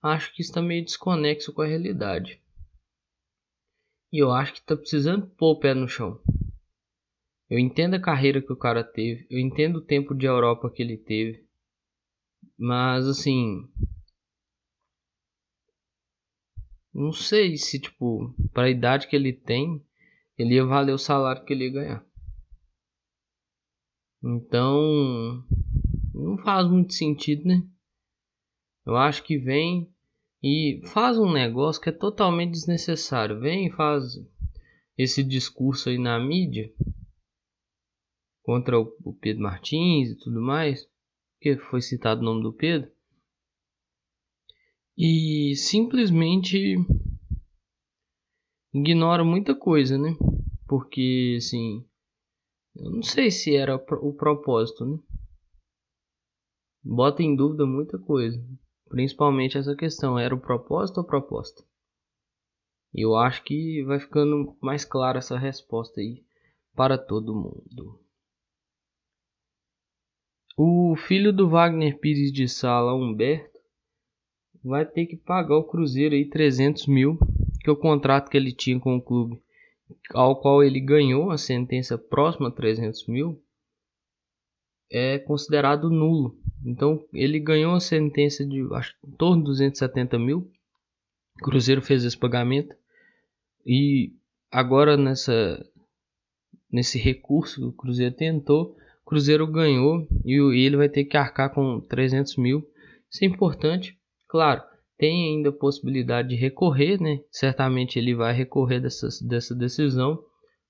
Acho 0.03 0.33
que 0.35 0.41
está 0.41 0.63
meio 0.63 0.85
desconexo 0.85 1.53
com 1.53 1.63
a 1.63 1.67
realidade. 1.67 2.41
E 4.13 4.19
eu 4.23 4.31
acho 4.31 4.55
que 4.55 4.61
está 4.61 4.77
precisando 4.77 5.27
pôr 5.27 5.53
o 5.53 5.59
pé 5.59 5.75
no 5.75 5.89
chão. 5.89 6.21
Eu 7.49 7.59
entendo 7.61 7.95
a 7.95 8.01
carreira 8.01 8.43
que 8.43 8.53
o 8.53 8.57
cara 8.57 8.83
teve, 8.83 9.25
eu 9.31 9.39
entendo 9.39 9.77
o 9.77 9.85
tempo 9.85 10.15
de 10.15 10.27
Europa 10.27 10.71
que 10.71 10.83
ele 10.83 10.97
teve. 10.97 11.47
Mas 12.59 13.07
assim. 13.07 13.69
Não 16.93 17.13
sei 17.13 17.57
se, 17.57 17.79
tipo, 17.79 18.35
para 18.53 18.65
a 18.65 18.71
idade 18.71 19.07
que 19.07 19.15
ele 19.15 19.33
tem, 19.33 19.85
ele 20.37 20.55
ia 20.55 20.65
valer 20.65 20.93
o 20.93 20.99
salário 20.99 21.45
que 21.45 21.53
ele 21.53 21.67
ia 21.67 21.73
ganhar. 21.73 22.07
Então. 24.25 25.45
Não 26.13 26.39
faz 26.39 26.67
muito 26.69 26.95
sentido, 26.95 27.47
né? 27.47 27.63
Eu 28.85 28.97
acho 28.97 29.23
que 29.23 29.37
vem 29.37 29.93
e 30.43 30.81
faz 30.87 31.19
um 31.19 31.31
negócio 31.31 31.81
que 31.81 31.91
é 31.91 31.93
totalmente 31.93 32.53
desnecessário. 32.53 33.39
Vem 33.39 33.67
e 33.67 33.73
faz 33.73 34.19
esse 34.97 35.23
discurso 35.23 35.91
aí 35.91 35.99
na 35.99 36.19
mídia 36.19 36.73
contra 38.47 38.79
o 38.79 39.13
Pedro 39.21 39.43
Martins 39.43 40.11
e 40.11 40.17
tudo 40.17 40.41
mais 40.41 40.89
porque 41.37 41.57
foi 41.59 41.83
citado 41.83 42.23
o 42.23 42.25
nome 42.25 42.43
do 42.43 42.53
Pedro, 42.53 42.91
e 44.97 45.55
simplesmente 45.55 46.77
ignora 48.73 49.23
muita 49.23 49.55
coisa, 49.55 49.99
né? 49.99 50.17
Porque 50.67 51.37
assim, 51.37 51.87
eu 52.75 52.91
não 52.91 53.03
sei 53.03 53.31
se 53.31 53.55
era 53.55 53.77
o 53.77 54.15
propósito, 54.15 54.87
né? 54.87 54.99
Bota 56.83 57.23
em 57.23 57.37
dúvida 57.37 57.67
muita 57.67 57.99
coisa, 57.99 58.43
principalmente 58.89 59.59
essa 59.59 59.77
questão: 59.77 60.19
era 60.19 60.35
o 60.35 60.41
propósito 60.41 60.99
ou 60.99 61.05
proposta? 61.05 61.63
Eu 62.95 63.15
acho 63.15 63.45
que 63.45 63.85
vai 63.85 64.01
ficando 64.01 64.57
mais 64.63 64.85
clara 64.85 65.19
essa 65.19 65.37
resposta 65.37 66.01
aí 66.01 66.25
para 66.75 66.97
todo 66.97 67.35
mundo. 67.35 68.06
O 70.59 70.97
filho 70.97 71.35
do 71.35 71.51
Wagner 71.51 71.99
Pires 71.99 72.33
de 72.33 72.49
Sala, 72.49 72.95
Humberto, 72.95 73.59
vai 74.65 74.87
ter 74.87 75.05
que 75.05 75.15
pagar 75.15 75.59
o 75.59 75.65
Cruzeiro 75.65 76.15
aí 76.15 76.25
300 76.25 76.87
mil, 76.87 77.19
que 77.61 77.69
é 77.69 77.73
o 77.73 77.77
contrato 77.77 78.31
que 78.31 78.39
ele 78.39 78.53
tinha 78.53 78.81
com 78.81 78.97
o 78.97 79.03
clube, 79.03 79.39
ao 80.15 80.41
qual 80.41 80.65
ele 80.65 80.81
ganhou 80.81 81.31
a 81.31 81.37
sentença 81.37 81.99
próxima 81.99 82.49
a 82.49 82.51
300 82.51 83.07
mil, 83.07 83.39
é 84.91 85.19
considerado 85.19 85.91
nulo. 85.91 86.39
Então 86.65 87.07
ele 87.13 87.39
ganhou 87.39 87.75
a 87.75 87.81
sentença 87.81 88.43
de 88.43 88.67
acho, 88.73 88.95
em 89.07 89.11
torno 89.11 89.43
de 89.43 89.51
270 89.51 90.19
mil. 90.19 90.51
O 91.39 91.45
Cruzeiro 91.45 91.83
fez 91.83 92.03
esse 92.03 92.17
pagamento 92.17 92.75
e 93.65 94.15
agora 94.51 94.97
nessa 94.97 95.63
nesse 96.71 96.99
recurso 96.99 97.61
que 97.61 97.67
o 97.67 97.73
Cruzeiro 97.73 98.15
tentou 98.15 98.75
Cruzeiro 99.07 99.47
ganhou 99.47 100.07
e 100.25 100.35
ele 100.67 100.77
vai 100.77 100.89
ter 100.89 101.05
que 101.05 101.17
arcar 101.17 101.55
com 101.55 101.81
300 101.81 102.37
mil. 102.37 102.67
Isso 103.09 103.25
é 103.25 103.29
importante. 103.29 103.97
Claro, 104.29 104.63
tem 104.99 105.37
ainda 105.37 105.51
a 105.51 105.53
possibilidade 105.53 106.31
de 106.31 106.35
recorrer, 106.35 107.01
né? 107.01 107.21
Certamente 107.31 107.99
ele 107.99 108.15
vai 108.17 108.35
recorrer 108.35 108.81
dessa, 108.81 109.09
dessa 109.25 109.55
decisão. 109.55 110.19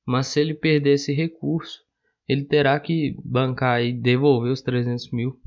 Mas 0.07 0.26
se 0.26 0.40
ele 0.40 0.52
perder 0.52 0.93
esse 0.93 1.14
recurso, 1.14 1.81
ele 2.28 2.45
terá 2.45 2.78
que 2.78 3.16
bancar 3.25 3.83
e 3.83 3.93
devolver 3.93 4.52
os 4.52 4.61
300 4.61 5.11
mil 5.12 5.40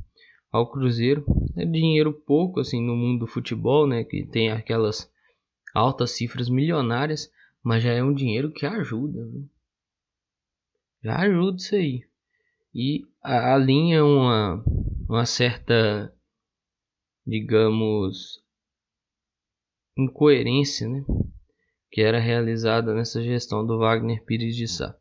ao 0.52 0.72
Cruzeiro. 0.72 1.24
É 1.56 1.66
dinheiro 1.66 2.12
pouco 2.12 2.60
assim 2.60 2.84
no 2.84 2.96
mundo 2.96 3.20
do 3.20 3.28
futebol, 3.28 3.88
né, 3.88 4.04
que 4.04 4.26
tem 4.26 4.50
aquelas 4.52 5.08
altas 5.76 6.12
cifras 6.12 6.50
milionárias, 6.50 7.30
mas 7.64 7.84
já 7.84 7.94
é 7.94 8.04
um 8.04 8.14
dinheiro 8.14 8.52
que 8.52 8.66
ajuda, 8.66 9.24
viu? 9.28 9.48
já 11.04 11.18
ajuda 11.20 11.58
isso 11.58 11.76
aí. 11.76 12.09
E 12.74 13.04
alinha 13.24 14.06
uma, 14.06 14.64
uma 15.08 15.26
certa, 15.26 16.14
digamos, 17.26 18.44
incoerência, 19.98 20.88
né? 20.88 21.04
Que 21.92 22.02
era 22.02 22.20
realizada 22.20 22.94
nessa 22.94 23.22
gestão 23.22 23.66
do 23.66 23.80
Wagner 23.80 24.24
Pires 24.24 24.56
de 24.56 24.68
Sá. 24.68 24.96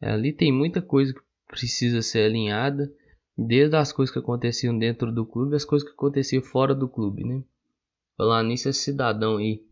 Ali 0.00 0.32
tem 0.32 0.52
muita 0.52 0.80
coisa 0.80 1.12
que 1.12 1.20
precisa 1.48 2.00
ser 2.02 2.26
alinhada, 2.26 2.92
desde 3.36 3.76
as 3.76 3.92
coisas 3.92 4.12
que 4.12 4.18
aconteciam 4.20 4.78
dentro 4.78 5.12
do 5.12 5.26
clube, 5.26 5.56
as 5.56 5.64
coisas 5.64 5.86
que 5.86 5.94
aconteciam 5.94 6.42
fora 6.42 6.74
do 6.74 6.88
clube, 6.88 7.24
né? 7.24 7.42
Falar 8.16 8.42
nisso, 8.44 8.68
esse 8.68 8.80
cidadão 8.80 9.38
aí, 9.38 9.64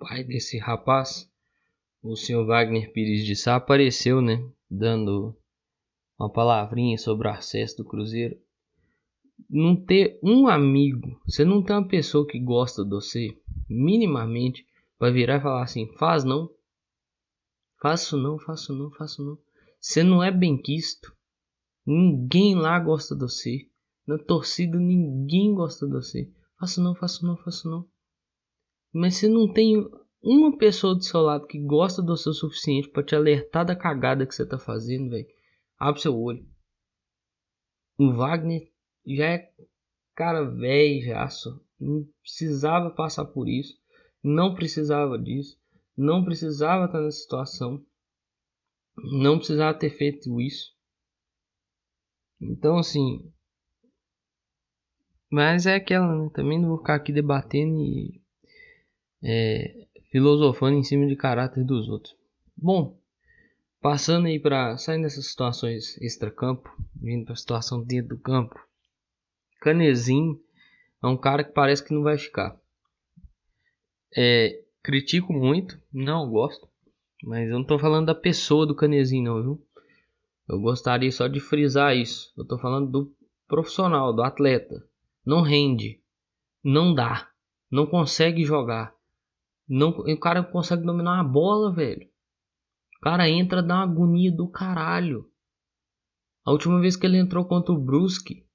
pai 0.00 0.24
desse 0.24 0.58
rapaz, 0.58 1.30
o 2.02 2.16
senhor 2.16 2.46
Wagner 2.46 2.90
Pires 2.92 3.24
de 3.24 3.36
Sá, 3.36 3.56
apareceu, 3.56 4.22
né? 4.22 4.42
Dando 4.70 5.36
uma 6.22 6.30
palavrinha 6.30 6.96
sobre 6.96 7.26
o 7.26 7.30
acesso 7.32 7.78
do 7.78 7.84
Cruzeiro. 7.84 8.38
Não 9.50 9.74
ter 9.74 10.20
um 10.22 10.46
amigo, 10.46 11.20
você 11.26 11.44
não 11.44 11.62
tem 11.62 11.74
uma 11.74 11.88
pessoa 11.88 12.26
que 12.26 12.38
gosta 12.38 12.84
de 12.84 12.90
você, 12.90 13.36
minimamente, 13.68 14.64
vai 15.00 15.10
virar 15.10 15.38
e 15.38 15.42
falar 15.42 15.64
assim: 15.64 15.92
faz 15.98 16.22
não, 16.22 16.48
faço 17.80 18.16
não, 18.16 18.38
faço 18.38 18.72
não, 18.72 18.90
faço 18.92 19.24
não. 19.24 19.36
Você 19.80 20.04
não 20.04 20.22
é 20.22 20.30
bem 20.30 20.56
quisto, 20.56 21.12
ninguém 21.84 22.54
lá 22.54 22.78
gosta 22.78 23.16
de 23.16 23.22
você, 23.22 23.68
na 24.06 24.16
torcida 24.16 24.78
ninguém 24.78 25.52
gosta 25.52 25.86
de 25.86 25.92
você. 25.92 26.30
Faço 26.58 26.80
não, 26.80 26.94
faço 26.94 27.26
não, 27.26 27.36
faço 27.36 27.68
não. 27.68 27.84
Mas 28.92 29.16
você 29.16 29.28
não 29.28 29.52
tem 29.52 29.84
uma 30.22 30.56
pessoa 30.56 30.94
do 30.94 31.02
seu 31.02 31.20
lado 31.20 31.48
que 31.48 31.58
gosta 31.58 32.00
do 32.00 32.16
seu 32.16 32.32
suficiente 32.32 32.88
para 32.88 33.02
te 33.02 33.16
alertar 33.16 33.66
da 33.66 33.74
cagada 33.74 34.24
que 34.24 34.32
você 34.32 34.46
tá 34.46 34.56
fazendo, 34.56 35.10
velho. 35.10 35.26
Abre 35.82 36.00
seu 36.00 36.16
olho. 36.16 36.48
O 37.98 38.12
Wagner 38.12 38.70
já 39.04 39.26
é 39.30 39.52
cara 40.14 40.44
velho, 40.44 41.04
já 41.04 41.28
só. 41.28 41.58
Não 41.80 42.06
precisava 42.20 42.88
passar 42.92 43.24
por 43.24 43.48
isso. 43.48 43.76
Não 44.22 44.54
precisava 44.54 45.18
disso. 45.18 45.60
Não 45.96 46.24
precisava 46.24 46.84
estar 46.84 47.00
nessa 47.00 47.18
situação. 47.18 47.84
Não 48.96 49.38
precisava 49.38 49.76
ter 49.76 49.90
feito 49.90 50.40
isso. 50.40 50.72
Então, 52.40 52.78
assim. 52.78 53.32
Mas 55.28 55.66
é 55.66 55.74
aquela, 55.74 56.14
né? 56.14 56.30
Também 56.32 56.60
não 56.60 56.68
vou 56.68 56.78
ficar 56.78 56.94
aqui 56.94 57.12
debatendo 57.12 57.80
e. 57.80 58.22
É, 59.20 59.88
filosofando 60.12 60.78
em 60.78 60.84
cima 60.84 61.08
de 61.08 61.16
caráter 61.16 61.64
dos 61.64 61.88
outros. 61.88 62.16
Bom, 62.56 63.01
Passando 63.82 64.28
aí 64.28 64.38
para 64.38 64.76
saindo 64.78 65.02
dessas 65.02 65.26
situações 65.26 66.00
extra-campo, 66.00 66.72
vindo 66.94 67.24
para 67.24 67.32
a 67.32 67.36
situação 67.36 67.82
dentro 67.82 68.14
do 68.14 68.22
campo. 68.22 68.54
Canezinho 69.60 70.40
é 71.02 71.06
um 71.08 71.16
cara 71.16 71.42
que 71.42 71.50
parece 71.50 71.84
que 71.84 71.92
não 71.92 72.04
vai 72.04 72.16
ficar. 72.16 72.56
É, 74.16 74.62
critico 74.84 75.32
muito, 75.32 75.82
não 75.92 76.30
gosto, 76.30 76.68
mas 77.24 77.48
eu 77.48 77.54
não 77.54 77.62
estou 77.62 77.76
falando 77.76 78.06
da 78.06 78.14
pessoa 78.14 78.64
do 78.64 78.76
Canezinho 78.76 79.24
não, 79.24 79.42
viu? 79.42 79.66
Eu 80.48 80.60
gostaria 80.60 81.10
só 81.10 81.26
de 81.26 81.40
frisar 81.40 81.96
isso. 81.96 82.32
Eu 82.36 82.44
estou 82.44 82.60
falando 82.60 82.88
do 82.88 83.12
profissional, 83.48 84.12
do 84.12 84.22
atleta. 84.22 84.86
Não 85.26 85.42
rende, 85.42 86.00
não 86.62 86.94
dá, 86.94 87.28
não 87.68 87.84
consegue 87.84 88.44
jogar. 88.44 88.94
Não, 89.68 89.88
o 89.88 90.20
cara 90.20 90.40
consegue 90.44 90.84
dominar 90.84 91.14
uma 91.14 91.24
bola, 91.24 91.74
velho 91.74 92.11
cara 93.02 93.28
entra 93.28 93.60
uma 93.60 93.82
agonia 93.82 94.30
do 94.30 94.48
caralho. 94.48 95.28
A 96.44 96.52
última 96.52 96.80
vez 96.80 96.94
que 96.94 97.04
ele 97.04 97.18
entrou 97.18 97.44
contra 97.44 97.74
o 97.74 97.78
Brusque, 97.78 98.46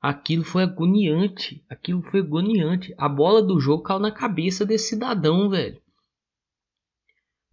aquilo 0.00 0.42
foi 0.42 0.64
agoniante. 0.64 1.64
Aquilo 1.68 2.02
foi 2.02 2.20
agoniante. 2.20 2.92
A 2.98 3.08
bola 3.08 3.40
do 3.40 3.60
jogo 3.60 3.84
caiu 3.84 4.00
na 4.00 4.10
cabeça 4.10 4.66
desse 4.66 4.88
cidadão, 4.88 5.48
velho. 5.48 5.80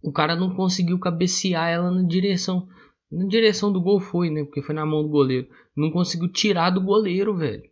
O 0.02 0.12
cara 0.12 0.34
não 0.34 0.54
conseguiu 0.54 0.98
cabecear 0.98 1.68
ela 1.68 1.90
na 1.90 2.02
direção. 2.02 2.68
Na 3.10 3.26
direção 3.26 3.72
do 3.72 3.80
gol 3.80 4.00
foi, 4.00 4.28
né? 4.28 4.42
Porque 4.44 4.62
foi 4.62 4.74
na 4.74 4.84
mão 4.84 5.02
do 5.02 5.08
goleiro. 5.08 5.48
Não 5.76 5.90
conseguiu 5.90 6.32
tirar 6.32 6.70
do 6.70 6.80
goleiro, 6.80 7.36
velho. 7.36 7.70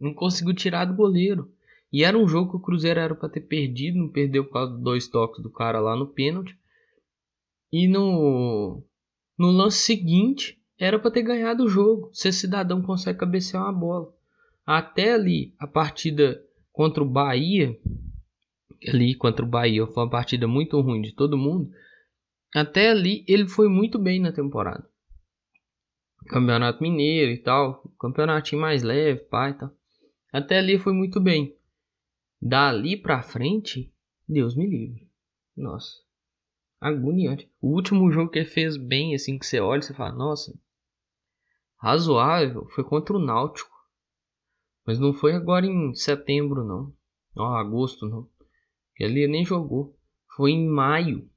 Não 0.00 0.14
conseguiu 0.14 0.54
tirar 0.54 0.86
do 0.86 0.94
goleiro. 0.94 1.52
E 1.92 2.02
era 2.02 2.16
um 2.16 2.26
jogo 2.26 2.50
que 2.50 2.56
o 2.56 2.60
Cruzeiro 2.60 3.00
era 3.00 3.14
para 3.14 3.28
ter 3.28 3.42
perdido. 3.42 3.98
Não 3.98 4.08
perdeu 4.08 4.44
por 4.44 4.52
causa 4.52 4.72
dos 4.72 4.82
dois 4.82 5.08
toques 5.08 5.42
do 5.42 5.50
cara 5.50 5.80
lá 5.80 5.94
no 5.96 6.06
pênalti. 6.06 6.56
E 7.72 7.88
no, 7.88 8.82
no 9.38 9.50
lance 9.50 9.78
seguinte, 9.78 10.60
era 10.78 10.98
para 10.98 11.10
ter 11.10 11.22
ganhado 11.22 11.64
o 11.64 11.68
jogo. 11.68 12.10
Se 12.12 12.32
cidadão 12.32 12.82
consegue 12.82 13.18
cabecear 13.18 13.64
uma 13.64 13.72
bola. 13.72 14.14
Até 14.64 15.14
ali, 15.14 15.54
a 15.58 15.66
partida 15.66 16.42
contra 16.72 17.02
o 17.02 17.08
Bahia, 17.08 17.78
ali 18.88 19.14
contra 19.14 19.44
o 19.44 19.48
Bahia, 19.48 19.86
foi 19.86 20.04
uma 20.04 20.10
partida 20.10 20.46
muito 20.46 20.80
ruim 20.80 21.00
de 21.00 21.14
todo 21.14 21.38
mundo. 21.38 21.70
Até 22.54 22.90
ali, 22.90 23.24
ele 23.28 23.48
foi 23.48 23.68
muito 23.68 23.98
bem 23.98 24.20
na 24.20 24.32
temporada. 24.32 24.88
Campeonato 26.28 26.82
Mineiro 26.82 27.30
e 27.30 27.38
tal, 27.38 27.82
campeonatinho 28.00 28.60
mais 28.60 28.82
leve, 28.82 29.20
pai, 29.26 29.56
tal. 29.56 29.70
Até 30.32 30.58
ali 30.58 30.78
foi 30.78 30.92
muito 30.92 31.20
bem. 31.20 31.56
Dali 32.42 32.96
pra 32.96 33.22
frente, 33.22 33.92
Deus 34.28 34.56
me 34.56 34.66
livre. 34.66 35.08
Nossa 35.56 36.05
agoniante. 36.80 37.50
O 37.60 37.74
último 37.74 38.10
jogo 38.10 38.30
que 38.30 38.38
ele 38.38 38.48
fez 38.48 38.76
bem, 38.76 39.14
assim, 39.14 39.38
que 39.38 39.46
você 39.46 39.60
olha 39.60 39.80
e 39.80 39.82
você 39.82 39.94
fala, 39.94 40.14
nossa, 40.14 40.58
razoável, 41.78 42.66
foi 42.70 42.84
contra 42.84 43.16
o 43.16 43.18
Náutico. 43.18 43.74
Mas 44.86 44.98
não 44.98 45.12
foi 45.12 45.32
agora 45.32 45.66
em 45.66 45.94
setembro, 45.94 46.64
não. 46.64 46.94
Agosto, 47.36 48.06
não. 48.06 48.28
Ele 48.98 49.26
nem 49.26 49.44
jogou. 49.44 49.98
Foi 50.36 50.52
em 50.52 50.68
maio. 50.68 51.28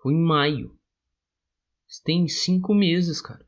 Foi 0.00 0.12
em 0.12 0.22
maio. 0.22 0.78
tem 2.04 2.28
cinco 2.28 2.74
meses, 2.74 3.20
cara. 3.20 3.46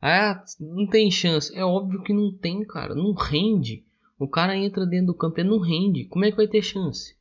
Ah, 0.00 0.44
não 0.60 0.86
tem 0.86 1.10
chance. 1.10 1.56
É 1.56 1.64
óbvio 1.64 2.02
que 2.02 2.12
não 2.12 2.36
tem, 2.36 2.64
cara. 2.66 2.94
Não 2.94 3.12
rende. 3.14 3.86
O 4.18 4.28
cara 4.28 4.56
entra 4.56 4.86
dentro 4.86 5.08
do 5.08 5.14
campo 5.14 5.40
e 5.40 5.44
não 5.44 5.58
rende. 5.58 6.04
Como 6.06 6.24
é 6.24 6.30
que 6.30 6.36
vai 6.36 6.48
ter 6.48 6.62
chance? 6.62 7.15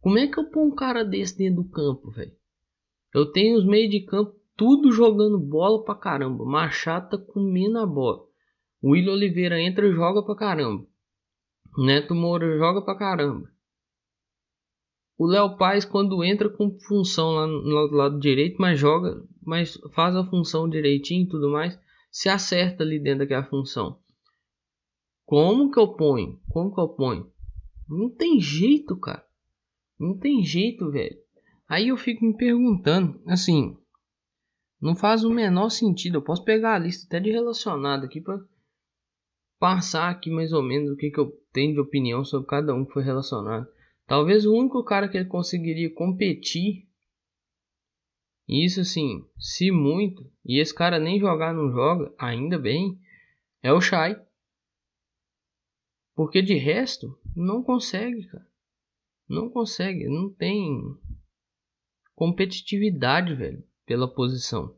Como 0.00 0.18
é 0.18 0.26
que 0.26 0.38
eu 0.38 0.50
ponho 0.50 0.66
um 0.66 0.74
cara 0.74 1.04
desse 1.04 1.36
dentro 1.36 1.62
do 1.62 1.68
campo, 1.68 2.10
velho? 2.10 2.32
Eu 3.14 3.32
tenho 3.32 3.58
os 3.58 3.64
meios 3.64 3.90
de 3.90 4.00
campo 4.04 4.36
tudo 4.56 4.90
jogando 4.90 5.38
bola 5.38 5.84
pra 5.84 5.94
caramba. 5.94 6.44
Machado 6.44 7.10
tá 7.10 7.18
comendo 7.18 7.78
a 7.78 7.86
bola. 7.86 8.24
O 8.80 8.90
William 8.90 9.12
Oliveira 9.12 9.60
entra 9.60 9.86
e 9.86 9.92
joga 9.92 10.22
pra 10.22 10.34
caramba. 10.34 10.86
Neto 11.76 12.14
Moura 12.14 12.56
joga 12.56 12.82
pra 12.82 12.96
caramba. 12.96 13.50
O 15.18 15.26
Léo 15.26 15.56
Paz 15.56 15.84
quando 15.84 16.22
entra 16.22 16.48
com 16.48 16.78
função 16.78 17.32
lá 17.32 17.46
no 17.46 17.96
lado 17.96 18.18
direito, 18.18 18.56
mas 18.58 18.78
joga, 18.78 19.22
mas 19.42 19.78
faz 19.94 20.14
a 20.14 20.24
função 20.24 20.68
direitinho 20.68 21.24
e 21.24 21.28
tudo 21.28 21.50
mais, 21.50 21.78
se 22.10 22.28
acerta 22.28 22.82
ali 22.82 22.98
dentro 22.98 23.20
daquela 23.20 23.44
função. 23.44 23.98
Como 25.24 25.70
que 25.70 25.78
eu 25.78 25.88
ponho? 25.94 26.38
Como 26.48 26.72
que 26.72 26.80
eu 26.80 26.88
ponho? 26.88 27.32
Não 27.88 28.10
tem 28.10 28.38
jeito, 28.40 28.96
cara. 28.96 29.25
Não 29.98 30.16
tem 30.16 30.44
jeito, 30.44 30.90
velho. 30.90 31.16
Aí 31.68 31.88
eu 31.88 31.96
fico 31.96 32.24
me 32.24 32.36
perguntando, 32.36 33.20
assim, 33.26 33.76
não 34.80 34.94
faz 34.94 35.24
o 35.24 35.30
menor 35.30 35.70
sentido. 35.70 36.18
Eu 36.18 36.22
posso 36.22 36.44
pegar 36.44 36.74
a 36.74 36.78
lista 36.78 37.06
até 37.06 37.18
de 37.18 37.30
relacionado 37.30 38.04
aqui 38.04 38.20
para 38.20 38.38
passar 39.58 40.10
aqui 40.10 40.30
mais 40.30 40.52
ou 40.52 40.62
menos 40.62 40.90
o 40.90 40.96
que, 40.96 41.10
que 41.10 41.18
eu 41.18 41.32
tenho 41.52 41.74
de 41.74 41.80
opinião 41.80 42.24
sobre 42.24 42.46
cada 42.46 42.74
um 42.74 42.84
que 42.84 42.92
foi 42.92 43.02
relacionado. 43.02 43.66
Talvez 44.06 44.46
o 44.46 44.54
único 44.54 44.84
cara 44.84 45.08
que 45.08 45.16
ele 45.16 45.28
conseguiria 45.28 45.92
competir, 45.92 46.86
isso 48.48 48.80
assim, 48.80 49.26
se 49.38 49.72
muito, 49.72 50.30
e 50.44 50.60
esse 50.60 50.72
cara 50.72 51.00
nem 51.00 51.18
jogar 51.18 51.52
não 51.52 51.72
joga, 51.72 52.14
ainda 52.16 52.58
bem, 52.58 53.00
é 53.62 53.72
o 53.72 53.80
Shai. 53.80 54.22
Porque 56.14 56.40
de 56.40 56.54
resto, 56.54 57.18
não 57.34 57.62
consegue, 57.62 58.26
cara. 58.28 58.45
Não 59.28 59.50
consegue, 59.50 60.08
não 60.08 60.32
tem 60.32 60.80
competitividade, 62.14 63.34
velho, 63.34 63.62
pela 63.84 64.12
posição. 64.12 64.74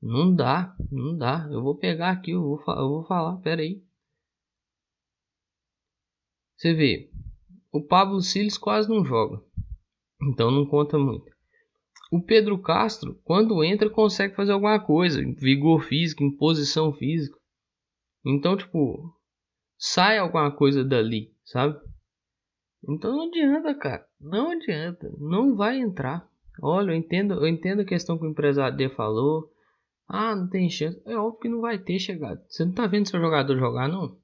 Não 0.00 0.34
dá, 0.34 0.76
não 0.90 1.16
dá. 1.16 1.48
Eu 1.50 1.62
vou 1.62 1.76
pegar 1.76 2.10
aqui, 2.10 2.32
eu 2.32 2.42
vou, 2.42 2.62
eu 2.66 2.88
vou 2.88 3.04
falar, 3.04 3.36
pera 3.38 3.62
aí. 3.62 3.82
Você 6.56 6.74
vê, 6.74 7.10
o 7.72 7.82
Pablo 7.82 8.20
Siles 8.20 8.56
quase 8.56 8.88
não 8.88 9.04
joga, 9.04 9.42
então 10.22 10.50
não 10.50 10.66
conta 10.66 10.98
muito. 10.98 11.32
O 12.10 12.22
Pedro 12.22 12.60
Castro, 12.60 13.18
quando 13.24 13.64
entra, 13.64 13.88
consegue 13.88 14.36
fazer 14.36 14.52
alguma 14.52 14.78
coisa, 14.78 15.20
vigor 15.38 15.82
físico, 15.82 16.22
imposição 16.22 16.92
física. 16.92 17.36
Então, 18.24 18.56
tipo, 18.56 19.12
sai 19.78 20.18
alguma 20.18 20.54
coisa 20.54 20.84
dali, 20.84 21.34
sabe? 21.44 21.80
Então 22.88 23.12
não 23.16 23.28
adianta, 23.28 23.74
cara. 23.74 24.06
Não 24.20 24.50
adianta. 24.50 25.10
Não 25.18 25.54
vai 25.54 25.78
entrar. 25.78 26.28
Olha, 26.60 26.90
eu 26.90 26.94
entendo, 26.94 27.34
eu 27.34 27.46
entendo 27.46 27.80
a 27.80 27.84
questão 27.84 28.18
que 28.18 28.24
o 28.24 28.30
empresário 28.30 28.76
dele 28.76 28.94
falou. 28.94 29.50
Ah, 30.08 30.34
não 30.34 30.48
tem 30.48 30.68
chance. 30.68 31.00
É 31.06 31.16
óbvio 31.16 31.40
que 31.40 31.48
não 31.48 31.60
vai 31.60 31.78
ter 31.78 31.98
chegado. 31.98 32.40
Você 32.48 32.64
não 32.64 32.72
tá 32.72 32.86
vendo 32.86 33.08
seu 33.08 33.20
jogador 33.20 33.56
jogar, 33.58 33.88
não? 33.88 34.16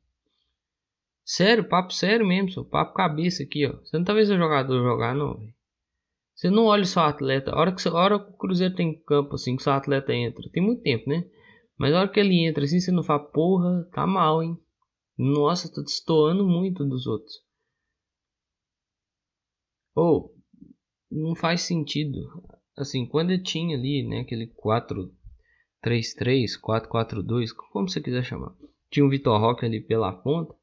Sério, 1.24 1.68
papo 1.68 1.92
sério 1.92 2.26
mesmo, 2.26 2.50
seu 2.50 2.64
papo 2.64 2.94
cabeça 2.94 3.42
aqui, 3.42 3.66
ó. 3.66 3.76
Você 3.78 3.96
não 3.96 4.04
tá 4.04 4.12
vendo 4.14 4.26
seu 4.26 4.38
jogador 4.38 4.82
jogar, 4.82 5.14
não, 5.14 5.38
véio. 5.38 5.54
Você 6.34 6.50
não 6.50 6.66
olha 6.66 6.84
só 6.84 7.00
atleta. 7.00 7.50
A 7.50 7.58
hora 7.58 7.72
que, 7.72 7.88
a 7.88 7.92
hora 7.92 8.18
que 8.18 8.30
o 8.30 8.36
Cruzeiro 8.36 8.74
tem 8.74 8.94
campo, 9.02 9.34
assim, 9.34 9.56
que 9.56 9.68
o 9.68 9.72
atleta 9.72 10.14
entra. 10.14 10.48
Tem 10.52 10.62
muito 10.62 10.82
tempo, 10.82 11.08
né? 11.08 11.24
Mas 11.76 11.92
a 11.92 12.00
hora 12.00 12.08
que 12.08 12.20
ele 12.20 12.46
entra, 12.46 12.64
assim, 12.64 12.80
você 12.80 12.92
não 12.92 13.02
fala, 13.02 13.24
porra, 13.24 13.88
tá 13.92 14.06
mal, 14.06 14.42
hein? 14.42 14.56
Nossa, 15.18 15.68
tá 15.68 15.82
destoando 15.82 16.46
muito 16.46 16.84
dos 16.84 17.06
outros. 17.06 17.34
Ou, 19.99 20.33
não 21.11 21.35
faz 21.35 21.62
sentido. 21.62 22.21
Assim, 22.76 23.05
quando 23.05 23.33
ele 23.33 23.43
tinha 23.43 23.76
ali, 23.76 24.07
né, 24.07 24.21
aquele 24.21 24.47
4-3-3, 24.47 25.11
4-4-2, 26.57 27.52
como 27.73 27.88
você 27.88 28.00
quiser 28.00 28.23
chamar. 28.23 28.55
Tinha 28.88 29.05
o 29.05 29.11
Vitor 29.11 29.40
Roque 29.40 29.67
ali 29.67 29.81
pela 29.81 30.12
ponta. 30.12 30.55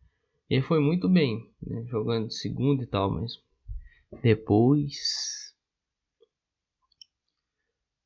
Ele 0.50 0.62
foi 0.62 0.80
muito 0.80 1.10
bem, 1.10 1.52
né, 1.62 1.84
jogando 1.88 2.30
de 2.30 2.36
segundo 2.36 2.82
e 2.82 2.88
tal, 2.88 3.12
mas 3.12 3.34
depois 4.24 5.54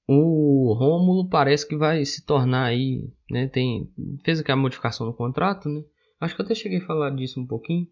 o 0.08 0.74
Rômulo 0.74 1.30
parece 1.30 1.68
que 1.68 1.78
vai 1.78 2.04
se 2.06 2.26
tornar 2.26 2.64
aí, 2.64 3.08
né, 3.30 3.48
tem 3.48 3.94
fez 4.26 4.40
aqui 4.40 4.52
a 4.52 4.56
modificação 4.56 5.06
no 5.06 5.14
contrato, 5.14 5.70
né? 5.70 5.84
Acho 6.20 6.36
que 6.36 6.42
eu 6.42 6.46
até 6.46 6.56
cheguei 6.56 6.80
a 6.80 6.86
falar 6.88 7.12
disso 7.12 7.40
um 7.40 7.46
pouquinho. 7.46 7.88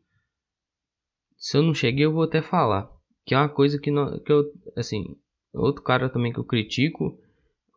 Se 1.37 1.55
eu 1.55 1.61
não 1.61 1.75
cheguei, 1.75 2.05
eu 2.05 2.13
vou 2.13 2.23
até 2.23 2.41
falar. 2.41 2.96
Que 3.27 3.35
é 3.35 3.37
uma 3.37 3.49
coisa 3.49 3.77
que, 3.77 3.91
não, 3.91 4.17
que 4.19 4.31
eu, 4.31 4.53
assim, 4.77 5.17
outro 5.53 5.83
cara 5.83 6.09
também 6.09 6.31
que 6.31 6.39
eu 6.39 6.45
critico 6.45 7.19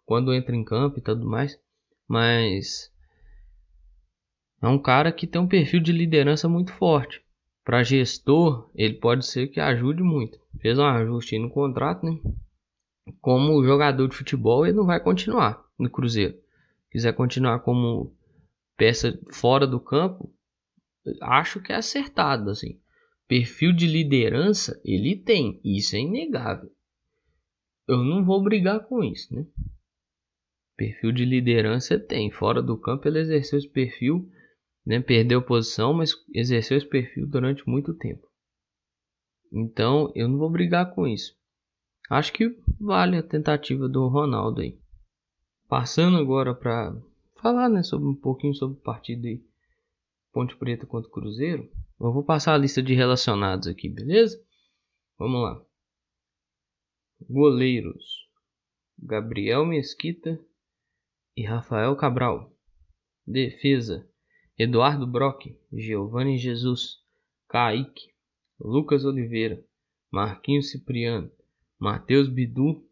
quando 0.07 0.33
entra 0.33 0.55
em 0.55 0.63
campo 0.63 0.99
e 0.99 1.03
tudo 1.03 1.27
mais. 1.27 1.59
Mas 2.09 2.89
é 4.63 4.69
um 4.69 4.79
cara 4.79 5.11
que 5.11 5.27
tem 5.27 5.41
um 5.41 5.49
perfil 5.49 5.81
de 5.81 5.91
liderança 5.91 6.49
muito 6.49 6.73
forte. 6.73 7.21
Para 7.65 7.83
gestor, 7.83 8.71
ele 8.77 8.95
pode 8.95 9.27
ser 9.27 9.49
que 9.49 9.59
ajude 9.59 10.05
muito. 10.05 10.39
Fez 10.61 10.79
um 10.79 10.85
ajuste 10.85 11.37
no 11.37 11.51
contrato, 11.51 12.07
né? 12.07 12.17
Como 13.21 13.65
jogador 13.65 14.07
de 14.07 14.17
futebol, 14.17 14.65
ele 14.65 14.77
não 14.77 14.87
vai 14.87 15.01
continuar 15.01 15.65
no 15.77 15.91
Cruzeiro. 15.91 16.39
Quiser 16.93 17.13
continuar 17.13 17.59
como 17.61 18.15
peça 18.77 19.19
fora 19.33 19.67
do 19.67 19.81
campo, 19.81 20.33
acho 21.21 21.61
que 21.61 21.73
é 21.73 21.77
acertado, 21.77 22.51
assim. 22.51 22.81
Perfil 23.31 23.73
de 23.73 23.87
liderança 23.87 24.81
ele 24.85 25.15
tem, 25.15 25.61
isso 25.63 25.95
é 25.95 26.01
inegável. 26.01 26.69
Eu 27.87 27.99
não 27.99 28.25
vou 28.25 28.43
brigar 28.43 28.85
com 28.89 29.05
isso, 29.05 29.33
né? 29.33 29.47
Perfil 30.77 31.13
de 31.13 31.25
liderança 31.25 31.97
tem, 31.97 32.29
fora 32.33 32.61
do 32.61 32.77
campo 32.77 33.07
ele 33.07 33.21
exerceu 33.21 33.61
esse 33.61 33.69
perfil, 33.69 34.29
né? 34.85 34.99
Perdeu 35.01 35.41
posição, 35.41 35.95
mas 35.95 36.13
exerceu 36.35 36.77
esse 36.77 36.89
perfil 36.89 37.25
durante 37.25 37.63
muito 37.69 37.95
tempo. 37.95 38.27
Então, 39.53 40.11
eu 40.17 40.27
não 40.27 40.37
vou 40.37 40.51
brigar 40.51 40.93
com 40.93 41.07
isso. 41.07 41.33
Acho 42.11 42.33
que 42.33 42.53
vale 42.81 43.17
a 43.17 43.23
tentativa 43.23 43.89
do 43.89 44.09
Ronaldo 44.09 44.61
aí. 44.61 44.77
Passando 45.69 46.17
agora 46.17 46.53
para 46.53 47.01
falar, 47.41 47.69
né, 47.69 47.85
sobre 47.85 48.09
um 48.09 48.17
pouquinho 48.17 48.57
sobre 48.57 48.77
o 48.77 48.83
partido 48.83 49.29
aí 49.29 49.41
Ponte 50.33 50.57
Preta 50.57 50.85
contra 50.85 51.09
Cruzeiro. 51.09 51.71
Eu 52.01 52.15
vou 52.15 52.25
passar 52.25 52.55
a 52.55 52.59
lista 52.59 52.83
de 52.83 52.95
relacionados 52.95 53.69
aqui, 53.69 53.87
beleza? 53.87 54.43
Vamos 55.19 55.43
lá. 55.43 55.63
Goleiros: 57.29 58.27
Gabriel 58.99 59.67
Mesquita 59.67 60.41
e 61.37 61.45
Rafael 61.45 61.95
Cabral. 61.97 62.57
Defesa: 63.27 64.09
Eduardo 64.59 65.07
Brock, 65.07 65.55
Giovanni 65.71 66.39
Jesus, 66.39 67.05
Kaique, 67.47 68.15
Lucas 68.59 69.05
Oliveira, 69.05 69.63
Marquinhos 70.11 70.71
Cipriano, 70.71 71.31
Matheus 71.79 72.31
Bidu, 72.31 72.83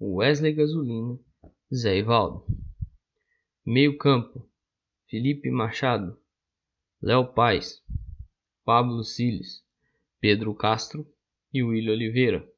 Wesley 0.00 0.54
Gasolina, 0.54 1.18
Zé 1.70 1.98
Ivaldo. 1.98 2.46
Meio 3.66 3.98
campo: 3.98 4.48
Felipe 5.10 5.50
Machado, 5.50 6.18
Léo 7.02 7.34
Paz, 7.34 7.84
Pablo 8.66 9.04
Siles, 9.04 9.64
Pedro 10.20 10.52
Castro 10.52 11.06
e 11.54 11.62
William 11.62 11.92
Oliveira. 11.92 12.52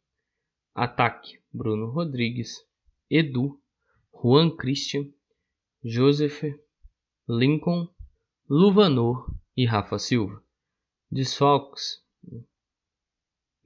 Ataque: 0.75 1.39
Bruno 1.53 1.91
Rodrigues, 1.91 2.67
Edu, 3.11 3.61
Juan 4.11 4.57
Christian, 4.57 5.13
Joseph, 5.85 6.45
Lincoln, 7.29 7.95
Luvanor 8.49 9.31
e 9.55 9.67
Rafa 9.67 9.99
Silva. 9.99 10.43
Desfalques: 11.11 12.03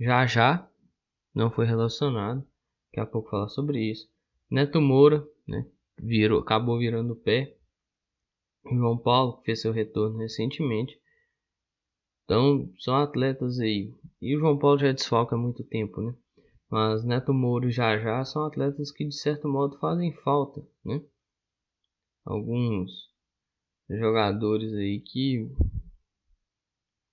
Já 0.01 0.27
já 0.27 0.69
não 1.33 1.49
foi 1.49 1.65
relacionado. 1.65 2.45
Daqui 2.87 2.99
a 2.99 3.07
pouco 3.07 3.31
falar 3.31 3.51
sobre 3.51 3.89
isso. 3.89 4.11
Neto 4.51 4.81
Moura, 4.81 5.25
né? 5.47 5.65
Virou, 5.97 6.41
acabou 6.41 6.77
virando 6.77 7.13
o 7.13 7.17
pé. 7.17 7.57
João 8.65 8.99
Paulo, 8.99 9.37
que 9.39 9.45
fez 9.45 9.61
seu 9.61 9.71
retorno 9.71 10.19
recentemente. 10.19 11.01
Então, 12.33 12.73
são 12.79 12.97
atletas 12.97 13.61
aí. 13.61 13.93
E 14.19 14.35
o 14.35 14.41
João 14.41 14.59
Paulo 14.59 14.79
já 14.79 14.91
desfalca 14.91 15.37
há 15.37 15.39
muito 15.39 15.63
tempo, 15.63 16.01
né? 16.01 16.17
Mas 16.71 17.05
Neto 17.05 17.35
Moura 17.35 17.69
e 17.69 17.71
Já 17.71 17.99
Já 17.99 18.25
são 18.25 18.47
atletas 18.47 18.91
que, 18.91 19.05
de 19.05 19.15
certo 19.15 19.47
modo, 19.47 19.79
fazem 19.79 20.15
falta, 20.15 20.67
né? 20.83 21.05
Alguns 22.25 22.91
jogadores 23.87 24.73
aí 24.73 24.99
que 25.01 25.47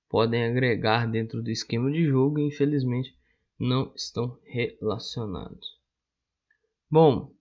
podem 0.07 0.45
agregar 0.45 1.05
dentro 1.05 1.43
do 1.43 1.51
esquema 1.51 1.91
de 1.91 2.05
jogo 2.05 2.39
e, 2.39 2.47
infelizmente, 2.47 3.13
não 3.59 3.91
estão 3.93 4.39
relacionados. 4.45 5.67
Bom, 6.89 7.35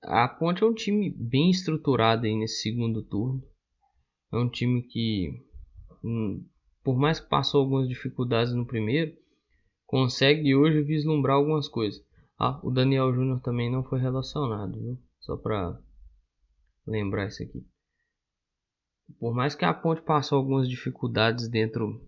a 0.00 0.26
Ponte 0.26 0.64
é 0.64 0.66
um 0.66 0.72
time 0.72 1.10
bem 1.10 1.50
estruturado 1.50 2.24
aí 2.24 2.34
nesse 2.34 2.62
segundo 2.62 3.02
turno. 3.02 3.44
É 4.32 4.38
um 4.38 4.48
time 4.48 4.82
que, 4.84 5.38
hum, 6.02 6.42
por 6.82 6.96
mais 6.96 7.20
que 7.20 7.28
passou 7.28 7.60
algumas 7.60 7.88
dificuldades 7.88 8.52
no 8.52 8.66
primeiro, 8.66 9.16
consegue 9.86 10.54
hoje 10.54 10.82
vislumbrar 10.82 11.36
algumas 11.36 11.68
coisas. 11.68 12.04
Ah, 12.38 12.60
o 12.62 12.70
Daniel 12.70 13.12
Júnior 13.12 13.40
também 13.40 13.70
não 13.70 13.84
foi 13.84 14.00
relacionado, 14.00 14.80
viu? 14.80 14.98
Só 15.20 15.36
para 15.36 15.78
lembrar 16.86 17.28
isso 17.28 17.42
aqui. 17.42 17.64
Por 19.18 19.34
mais 19.34 19.54
que 19.54 19.64
a 19.64 19.72
Ponte 19.72 20.02
passou 20.02 20.38
algumas 20.38 20.68
dificuldades 20.68 21.48
dentro 21.48 22.02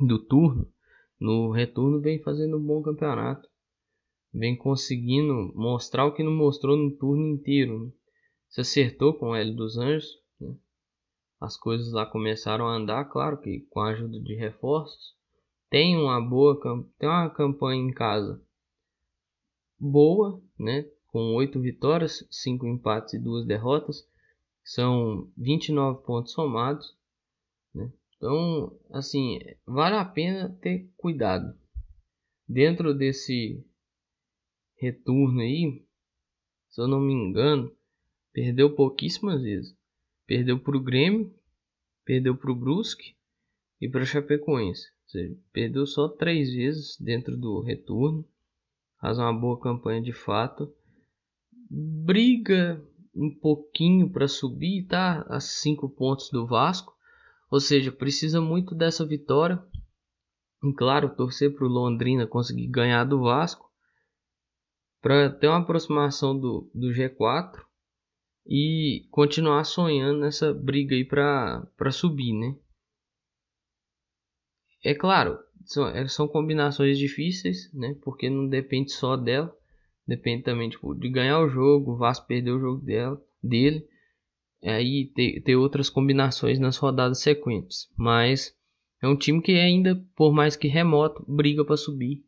do 0.00 0.18
turno, 0.18 0.66
no 1.20 1.50
retorno 1.50 2.00
vem 2.00 2.22
fazendo 2.22 2.56
um 2.56 2.62
bom 2.62 2.82
campeonato 2.82 3.48
vem 4.36 4.54
conseguindo 4.54 5.52
mostrar 5.54 6.04
o 6.04 6.12
que 6.12 6.22
não 6.22 6.32
mostrou 6.32 6.76
no 6.76 6.90
turno 6.90 7.26
inteiro. 7.26 7.86
Né? 7.86 7.92
Se 8.48 8.60
acertou 8.60 9.14
com 9.14 9.30
o 9.30 9.34
Hélio 9.34 9.54
dos 9.54 9.78
Anjos? 9.78 10.06
As 11.40 11.56
coisas 11.56 11.92
lá 11.92 12.06
começaram 12.06 12.66
a 12.66 12.76
andar, 12.76 13.04
claro 13.06 13.38
que 13.38 13.60
com 13.70 13.80
a 13.80 13.90
ajuda 13.90 14.20
de 14.20 14.34
reforços. 14.34 15.14
Tem 15.68 15.96
uma 15.96 16.20
boa 16.20 16.58
tem 16.98 17.08
uma 17.08 17.28
campanha 17.30 17.82
em 17.82 17.92
casa 17.92 18.40
boa, 19.78 20.40
né? 20.58 20.88
Com 21.08 21.34
oito 21.34 21.60
vitórias, 21.60 22.26
cinco 22.30 22.66
empates 22.66 23.14
e 23.14 23.18
duas 23.18 23.46
derrotas, 23.46 24.06
são 24.64 25.30
29 25.36 26.04
pontos 26.04 26.32
somados, 26.32 26.96
né? 27.74 27.92
Então, 28.16 28.78
assim, 28.90 29.38
vale 29.66 29.96
a 29.96 30.04
pena 30.04 30.56
ter 30.60 30.90
cuidado. 30.96 31.56
Dentro 32.48 32.94
desse 32.94 33.64
retorno 34.78 35.40
aí, 35.40 35.84
se 36.70 36.80
eu 36.80 36.88
não 36.88 37.00
me 37.00 37.12
engano, 37.12 37.74
perdeu 38.32 38.74
pouquíssimas 38.74 39.42
vezes. 39.42 39.76
Perdeu 40.26 40.58
para 40.58 40.76
o 40.76 40.82
Grêmio, 40.82 41.32
perdeu 42.04 42.36
para 42.36 42.50
o 42.50 42.56
Brusque 42.56 43.14
e 43.80 43.88
para 43.88 44.02
o 44.02 44.06
Chapecoense. 44.06 44.88
Ou 45.04 45.10
seja, 45.10 45.36
perdeu 45.52 45.86
só 45.86 46.08
três 46.08 46.52
vezes 46.52 46.96
dentro 47.00 47.36
do 47.36 47.60
retorno. 47.60 48.26
Faz 49.00 49.18
uma 49.18 49.32
boa 49.32 49.60
campanha 49.60 50.02
de 50.02 50.12
fato. 50.12 50.72
Briga 51.70 52.82
um 53.14 53.34
pouquinho 53.34 54.10
para 54.10 54.26
subir, 54.26 54.86
tá? 54.86 55.22
A 55.28 55.40
cinco 55.40 55.88
pontos 55.88 56.28
do 56.30 56.46
Vasco. 56.46 56.94
Ou 57.50 57.60
seja, 57.60 57.92
precisa 57.92 58.40
muito 58.40 58.74
dessa 58.74 59.06
vitória. 59.06 59.62
E 60.62 60.72
claro, 60.72 61.14
torcer 61.14 61.54
para 61.54 61.66
o 61.66 61.70
Londrina 61.70 62.26
conseguir 62.26 62.66
ganhar 62.66 63.04
do 63.04 63.20
Vasco 63.20 63.66
para 65.00 65.30
ter 65.30 65.46
uma 65.46 65.58
aproximação 65.58 66.36
do, 66.36 66.68
do 66.74 66.88
G4, 66.88 67.65
e 68.48 69.06
continuar 69.10 69.64
sonhando 69.64 70.20
nessa 70.20 70.54
briga 70.54 70.94
aí 70.94 71.04
para 71.04 71.90
subir, 71.90 72.32
né? 72.32 72.56
É 74.84 74.94
claro, 74.94 75.38
são, 75.64 75.88
é, 75.88 76.06
são 76.06 76.28
combinações 76.28 76.96
difíceis, 76.96 77.72
né? 77.74 77.96
Porque 78.02 78.30
não 78.30 78.48
depende 78.48 78.92
só 78.92 79.16
dela, 79.16 79.54
depende 80.06 80.44
também 80.44 80.70
tipo, 80.70 80.94
de 80.94 81.08
ganhar 81.08 81.40
o 81.40 81.48
jogo, 81.48 81.92
o 81.92 81.96
Vasco 81.96 82.26
perder 82.26 82.52
o 82.52 82.60
jogo 82.60 82.84
dela, 82.84 83.20
dele, 83.42 83.84
aí 84.62 85.10
ter, 85.14 85.40
ter 85.42 85.56
outras 85.56 85.90
combinações 85.90 86.60
nas 86.60 86.76
rodadas 86.76 87.20
sequentes. 87.20 87.90
Mas 87.96 88.56
é 89.02 89.08
um 89.08 89.16
time 89.16 89.42
que 89.42 89.52
ainda, 89.52 89.96
por 90.14 90.32
mais 90.32 90.54
que 90.54 90.68
remoto, 90.68 91.24
briga 91.26 91.64
para 91.64 91.76
subir. 91.76 92.24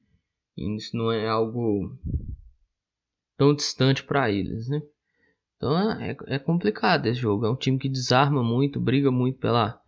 E 0.56 0.76
isso 0.76 0.96
não 0.96 1.12
é 1.12 1.28
algo 1.28 1.96
tão 3.36 3.54
distante 3.54 4.02
para 4.02 4.32
eles, 4.32 4.68
né? 4.68 4.82
Então 5.58 5.76
é, 6.00 6.16
é 6.26 6.38
complicado 6.38 7.06
esse 7.06 7.20
jogo. 7.20 7.44
É 7.44 7.50
um 7.50 7.56
time 7.56 7.78
que 7.78 7.88
desarma 7.88 8.42
muito, 8.42 8.80
briga 8.80 9.10
muito 9.10 9.38
pela 9.38 9.80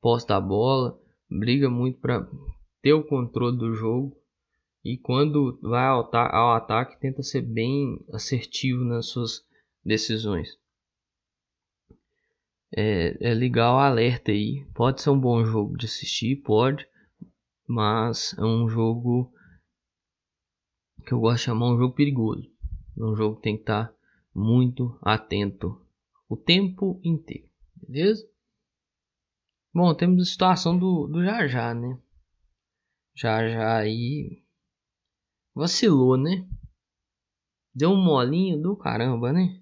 posse 0.00 0.26
da 0.26 0.40
bola, 0.40 0.98
briga 1.30 1.68
muito 1.68 2.00
para 2.00 2.26
ter 2.82 2.94
o 2.94 3.04
controle 3.04 3.56
do 3.56 3.74
jogo. 3.74 4.16
E 4.82 4.96
quando 4.96 5.58
vai 5.60 5.86
ao, 5.86 6.08
ao 6.14 6.54
ataque, 6.54 6.98
tenta 6.98 7.22
ser 7.22 7.42
bem 7.42 8.02
assertivo 8.12 8.82
nas 8.84 9.06
suas 9.06 9.44
decisões. 9.84 10.48
É, 12.74 13.30
é 13.30 13.34
legal 13.34 13.76
o 13.76 13.80
alerta 13.80 14.32
aí. 14.32 14.66
Pode 14.74 15.02
ser 15.02 15.10
um 15.10 15.20
bom 15.20 15.44
jogo 15.44 15.76
de 15.76 15.84
assistir, 15.84 16.36
pode. 16.36 16.86
Mas 17.66 18.34
é 18.38 18.44
um 18.44 18.66
jogo 18.66 19.30
que 21.06 21.12
eu 21.12 21.20
gosto 21.20 21.38
de 21.38 21.44
chamar 21.44 21.66
um 21.66 21.78
jogo 21.78 21.94
perigoso. 21.94 22.48
É 22.98 23.04
um 23.04 23.14
jogo 23.14 23.36
que 23.36 23.42
tem 23.42 23.56
que 23.56 23.62
estar 23.62 23.92
muito 24.38 24.96
atento 25.02 25.84
o 26.28 26.36
tempo 26.36 27.00
inteiro, 27.02 27.48
beleza? 27.74 28.24
Bom, 29.74 29.94
temos 29.94 30.22
a 30.22 30.30
situação 30.30 30.78
do, 30.78 31.06
do 31.06 31.24
já 31.24 31.74
né? 31.74 32.00
Já 33.14 33.48
já 33.48 33.78
aí 33.78 34.44
vacilou, 35.54 36.16
né? 36.16 36.48
Deu 37.74 37.90
um 37.90 38.02
molinho 38.02 38.60
do 38.60 38.76
caramba, 38.76 39.32
né? 39.32 39.60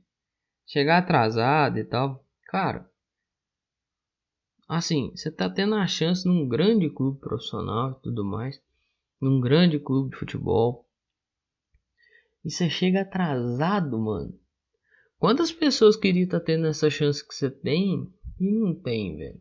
Chegar 0.67 0.99
atrasado 0.99 1.79
e 1.79 1.85
tal. 1.85 2.25
Cara, 2.45 2.91
assim, 4.69 5.11
você 5.15 5.31
tá 5.31 5.49
tendo 5.49 5.75
a 5.75 5.87
chance 5.87 6.27
num 6.27 6.47
grande 6.47 6.91
clube 6.91 7.19
profissional 7.19 7.93
e 7.93 8.03
tudo 8.03 8.25
mais, 8.25 8.61
num 9.21 9.41
grande 9.41 9.79
clube 9.79 10.11
de 10.11 10.17
futebol. 10.17 10.87
E 12.45 12.51
você 12.51 12.71
chega 12.71 13.03
atrasado, 13.03 13.99
mano. 13.99 14.46
Quantas 15.19 15.51
pessoas 15.51 15.97
queriam 15.97 16.25
estar 16.25 16.41
tá 16.41 16.47
tendo 16.47 16.67
essa 16.67 16.91
chance 16.91 17.27
que 17.27 17.35
você 17.35 17.51
tem 17.51 18.13
e 18.39 18.53
não 18.53 18.75
tem, 18.75 19.17
velho? 19.17 19.41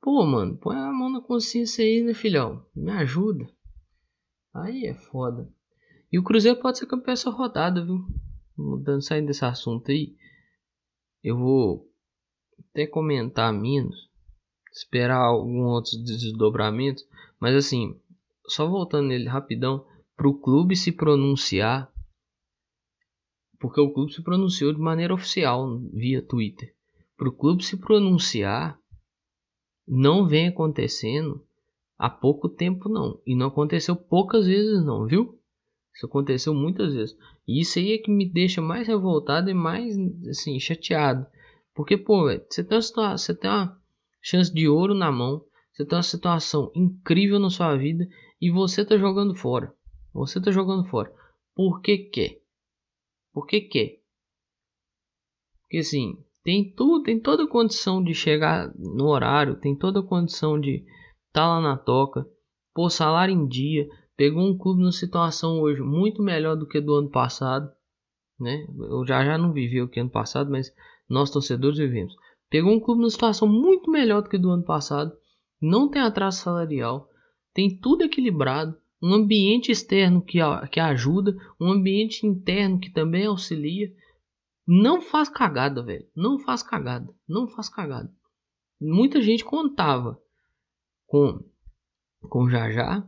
Pô, 0.00 0.24
mano, 0.24 0.56
põe 0.58 0.76
a 0.76 0.92
mão 0.92 1.10
na 1.10 1.20
consciência 1.20 1.84
aí, 1.84 2.02
né, 2.02 2.14
filhão? 2.14 2.64
Me 2.74 2.92
ajuda. 2.92 3.48
Aí 4.52 4.84
é 4.84 4.94
foda. 4.94 5.50
E 6.12 6.18
o 6.18 6.22
Cruzeiro 6.22 6.60
pode 6.60 6.78
ser 6.78 6.86
campeão 6.86 7.14
essa 7.14 7.30
rodada, 7.30 7.84
viu? 7.84 8.06
Mudando, 8.56 9.02
saindo 9.02 9.26
desse 9.26 9.44
assunto 9.44 9.90
aí. 9.90 10.14
Eu 11.22 11.38
vou 11.38 11.90
até 12.70 12.86
comentar 12.86 13.52
menos. 13.52 13.96
Esperar 14.70 15.18
alguns 15.18 15.66
outros 15.66 16.04
desdobramentos. 16.04 17.04
Mas 17.40 17.56
assim, 17.56 17.98
só 18.46 18.68
voltando 18.68 19.08
nele 19.08 19.26
rapidão. 19.26 19.84
Pro 20.16 20.38
clube 20.38 20.76
se 20.76 20.92
pronunciar 20.92 21.90
porque 23.64 23.80
o 23.80 23.90
clube 23.90 24.12
se 24.12 24.22
pronunciou 24.22 24.74
de 24.74 24.78
maneira 24.78 25.14
oficial 25.14 25.80
via 25.90 26.20
Twitter. 26.20 26.74
Para 27.16 27.30
o 27.30 27.32
clube 27.32 27.64
se 27.64 27.78
pronunciar, 27.78 28.78
não 29.88 30.28
vem 30.28 30.48
acontecendo 30.48 31.42
há 31.96 32.10
pouco 32.10 32.46
tempo 32.46 32.90
não. 32.90 33.18
E 33.26 33.34
não 33.34 33.46
aconteceu 33.46 33.96
poucas 33.96 34.46
vezes 34.46 34.84
não, 34.84 35.06
viu? 35.06 35.40
Isso 35.94 36.04
aconteceu 36.04 36.52
muitas 36.52 36.92
vezes. 36.92 37.16
E 37.48 37.62
isso 37.62 37.78
aí 37.78 37.92
é 37.94 37.96
que 37.96 38.10
me 38.10 38.28
deixa 38.28 38.60
mais 38.60 38.86
revoltado 38.86 39.48
e 39.48 39.54
mais 39.54 39.96
assim, 40.28 40.60
chateado. 40.60 41.26
Porque, 41.74 41.96
pô, 41.96 42.24
você 42.24 42.62
tem, 42.62 42.76
uma, 42.76 43.16
você 43.16 43.34
tem 43.34 43.50
uma 43.50 43.80
chance 44.20 44.52
de 44.52 44.68
ouro 44.68 44.92
na 44.92 45.10
mão. 45.10 45.42
Você 45.72 45.86
tem 45.86 45.96
uma 45.96 46.02
situação 46.02 46.70
incrível 46.74 47.38
na 47.38 47.48
sua 47.48 47.74
vida 47.76 48.06
e 48.38 48.50
você 48.50 48.84
tá 48.84 48.98
jogando 48.98 49.34
fora. 49.34 49.72
Você 50.12 50.38
tá 50.38 50.50
jogando 50.50 50.84
fora. 50.84 51.10
Por 51.54 51.80
que 51.80 51.96
quer? 51.96 52.43
Porque 53.34 53.60
quer. 53.60 54.00
Porque 55.62 55.78
assim, 55.78 56.16
tem 56.44 56.72
tudo, 56.72 57.02
tem 57.02 57.18
toda 57.18 57.42
a 57.42 57.48
condição 57.48 58.02
de 58.02 58.14
chegar 58.14 58.72
no 58.78 59.08
horário, 59.08 59.58
tem 59.58 59.76
toda 59.76 59.98
a 59.98 60.06
condição 60.06 60.58
de 60.58 60.76
estar 60.76 60.86
tá 61.32 61.48
lá 61.48 61.60
na 61.60 61.76
toca, 61.76 62.24
pôr 62.72 62.88
salário 62.90 63.34
em 63.34 63.48
dia, 63.48 63.88
pegou 64.16 64.44
um 64.44 64.56
clube 64.56 64.80
numa 64.80 64.92
situação 64.92 65.60
hoje 65.60 65.82
muito 65.82 66.22
melhor 66.22 66.54
do 66.54 66.66
que 66.66 66.80
do 66.80 66.94
ano 66.94 67.10
passado, 67.10 67.68
né? 68.38 68.64
Eu 68.78 69.04
já 69.04 69.24
já 69.24 69.36
não 69.36 69.52
vivi 69.52 69.82
o 69.82 69.88
que 69.88 69.98
ano 69.98 70.10
passado, 70.10 70.48
mas 70.48 70.72
nós 71.08 71.30
torcedores 71.30 71.78
vivemos. 71.78 72.14
Pegou 72.48 72.72
um 72.72 72.80
clube 72.80 73.00
numa 73.00 73.10
situação 73.10 73.48
muito 73.48 73.90
melhor 73.90 74.22
do 74.22 74.28
que 74.28 74.38
do 74.38 74.50
ano 74.50 74.64
passado, 74.64 75.12
não 75.60 75.88
tem 75.88 76.00
atraso 76.00 76.42
salarial, 76.42 77.08
tem 77.52 77.76
tudo 77.76 78.04
equilibrado, 78.04 78.76
um 79.04 79.12
ambiente 79.12 79.70
externo 79.70 80.22
que, 80.22 80.38
que 80.70 80.80
ajuda, 80.80 81.36
um 81.60 81.70
ambiente 81.70 82.26
interno 82.26 82.80
que 82.80 82.90
também 82.90 83.26
auxilia. 83.26 83.94
Não 84.66 85.02
faz 85.02 85.28
cagada, 85.28 85.82
velho. 85.82 86.06
Não 86.16 86.38
faz 86.38 86.62
cagada. 86.62 87.14
Não 87.28 87.46
faz 87.46 87.68
cagada. 87.68 88.10
Muita 88.80 89.20
gente 89.20 89.44
contava 89.44 90.18
com 91.06 91.38
com 92.30 92.48
já 92.48 92.70
já, 92.70 93.06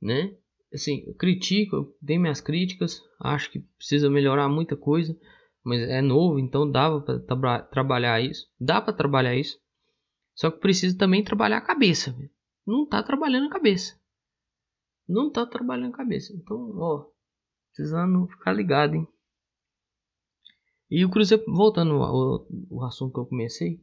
né? 0.00 0.34
Assim, 0.72 1.04
eu 1.06 1.14
critico, 1.14 1.76
eu 1.76 1.96
tenho 2.04 2.22
minhas 2.22 2.40
críticas, 2.40 3.02
acho 3.20 3.50
que 3.50 3.58
precisa 3.76 4.08
melhorar 4.08 4.48
muita 4.48 4.78
coisa, 4.78 5.14
mas 5.62 5.82
é 5.82 6.00
novo, 6.00 6.38
então 6.38 6.70
dava 6.70 7.02
para 7.02 7.18
tra 7.18 7.62
trabalhar 7.64 8.18
isso. 8.22 8.46
Dá 8.58 8.80
para 8.80 8.94
trabalhar 8.94 9.36
isso. 9.36 9.58
Só 10.34 10.50
que 10.50 10.58
precisa 10.58 10.96
também 10.96 11.22
trabalhar 11.22 11.58
a 11.58 11.66
cabeça. 11.66 12.16
Não 12.66 12.86
tá 12.86 13.02
trabalhando 13.02 13.48
a 13.48 13.52
cabeça 13.52 13.97
não 15.08 15.30
tá 15.30 15.46
trabalhando 15.46 15.94
a 15.94 15.96
cabeça. 15.96 16.32
Então, 16.34 16.76
ó, 16.76 17.06
precisando 17.72 18.26
ficar 18.28 18.52
ligado, 18.52 18.94
hein? 18.94 19.08
E 20.90 21.04
o 21.04 21.10
Cruzeiro, 21.10 21.44
voltando 21.46 21.94
ao, 22.02 22.46
ao 22.70 22.84
assunto 22.84 23.12
que 23.12 23.20
eu 23.20 23.26
comecei, 23.26 23.80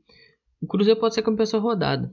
o 0.62 0.68
Cruzeiro 0.68 1.00
pode 1.00 1.14
ser 1.14 1.22
campeão 1.22 1.44
essa 1.44 1.60
rodada. 1.60 2.12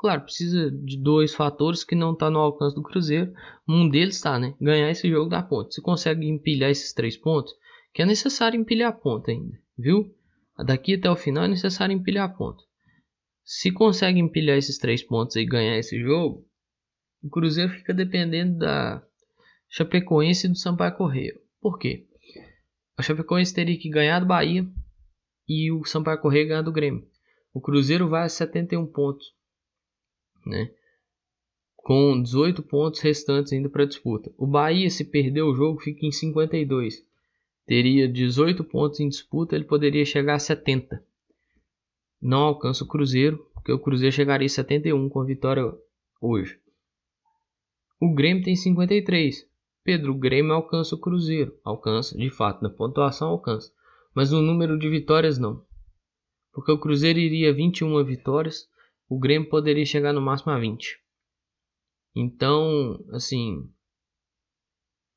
Claro, 0.00 0.22
precisa 0.22 0.70
de 0.70 0.96
dois 0.96 1.34
fatores 1.34 1.84
que 1.84 1.94
não 1.94 2.16
tá 2.16 2.30
no 2.30 2.38
alcance 2.38 2.74
do 2.74 2.82
Cruzeiro. 2.82 3.32
Um 3.68 3.88
deles 3.88 4.16
está, 4.16 4.38
né? 4.38 4.54
Ganhar 4.60 4.90
esse 4.90 5.08
jogo 5.08 5.28
da 5.28 5.42
ponta. 5.42 5.70
Se 5.70 5.82
consegue 5.82 6.26
empilhar 6.26 6.70
esses 6.70 6.92
três 6.92 7.16
pontos, 7.16 7.52
que 7.92 8.02
é 8.02 8.06
necessário 8.06 8.58
empilhar 8.58 8.90
a 8.90 8.96
ponta 8.96 9.30
ainda, 9.30 9.58
viu? 9.76 10.12
Daqui 10.64 10.94
até 10.94 11.10
o 11.10 11.16
final 11.16 11.44
é 11.44 11.48
necessário 11.48 11.94
empilhar 11.94 12.28
a 12.28 12.32
ponta. 12.32 12.62
Se 13.44 13.70
consegue 13.70 14.18
empilhar 14.20 14.56
esses 14.56 14.78
três 14.78 15.02
pontos 15.02 15.36
e 15.36 15.44
ganhar 15.44 15.76
esse 15.76 16.00
jogo, 16.00 16.46
o 17.22 17.28
Cruzeiro 17.28 17.72
fica 17.72 17.92
dependendo 17.92 18.58
da 18.58 19.02
Chapecoense 19.68 20.46
e 20.46 20.50
do 20.50 20.56
Sampaio 20.56 20.96
Correia. 20.96 21.38
Por 21.60 21.78
quê? 21.78 22.06
A 22.96 23.02
Chapecoense 23.02 23.54
teria 23.54 23.78
que 23.78 23.88
ganhar 23.88 24.20
do 24.20 24.26
Bahia 24.26 24.66
e 25.48 25.70
o 25.72 25.84
Sampaio 25.84 26.20
Correia 26.20 26.46
ganhar 26.46 26.62
do 26.62 26.72
Grêmio. 26.72 27.06
O 27.52 27.60
Cruzeiro 27.60 28.08
vai 28.08 28.24
a 28.24 28.28
71 28.28 28.86
pontos, 28.86 29.34
né? 30.46 30.70
Com 31.76 32.22
18 32.22 32.62
pontos 32.62 33.00
restantes 33.00 33.52
ainda 33.52 33.68
para 33.68 33.86
disputa. 33.86 34.32
O 34.36 34.46
Bahia, 34.46 34.88
se 34.90 35.04
perder 35.04 35.42
o 35.42 35.54
jogo, 35.54 35.80
fica 35.80 36.06
em 36.06 36.12
52. 36.12 37.04
Teria 37.66 38.08
18 38.08 38.62
pontos 38.64 39.00
em 39.00 39.08
disputa, 39.08 39.56
ele 39.56 39.64
poderia 39.64 40.04
chegar 40.04 40.34
a 40.34 40.38
70. 40.38 41.02
Não 42.20 42.42
alcança 42.42 42.84
o 42.84 42.86
Cruzeiro, 42.86 43.38
porque 43.54 43.72
o 43.72 43.78
Cruzeiro 43.78 44.14
chegaria 44.14 44.46
a 44.46 44.50
71 44.50 45.08
com 45.08 45.20
a 45.20 45.24
vitória 45.24 45.64
hoje. 46.20 46.59
O 48.00 48.14
Grêmio 48.14 48.42
tem 48.42 48.56
53. 48.56 49.46
Pedro, 49.84 50.12
o 50.12 50.18
Grêmio 50.18 50.52
alcança 50.52 50.94
o 50.94 50.98
Cruzeiro. 50.98 51.54
Alcança, 51.62 52.16
de 52.16 52.30
fato, 52.30 52.62
na 52.62 52.70
pontuação 52.70 53.28
alcança. 53.28 53.70
Mas 54.14 54.30
no 54.30 54.40
número 54.40 54.78
de 54.78 54.88
vitórias 54.88 55.38
não. 55.38 55.64
Porque 56.52 56.72
o 56.72 56.78
Cruzeiro 56.78 57.18
iria 57.18 57.52
21 57.52 58.02
vitórias, 58.04 58.66
o 59.08 59.18
Grêmio 59.18 59.48
poderia 59.48 59.84
chegar 59.84 60.12
no 60.12 60.20
máximo 60.20 60.52
a 60.52 60.58
20. 60.58 60.98
Então, 62.16 63.04
assim, 63.10 63.70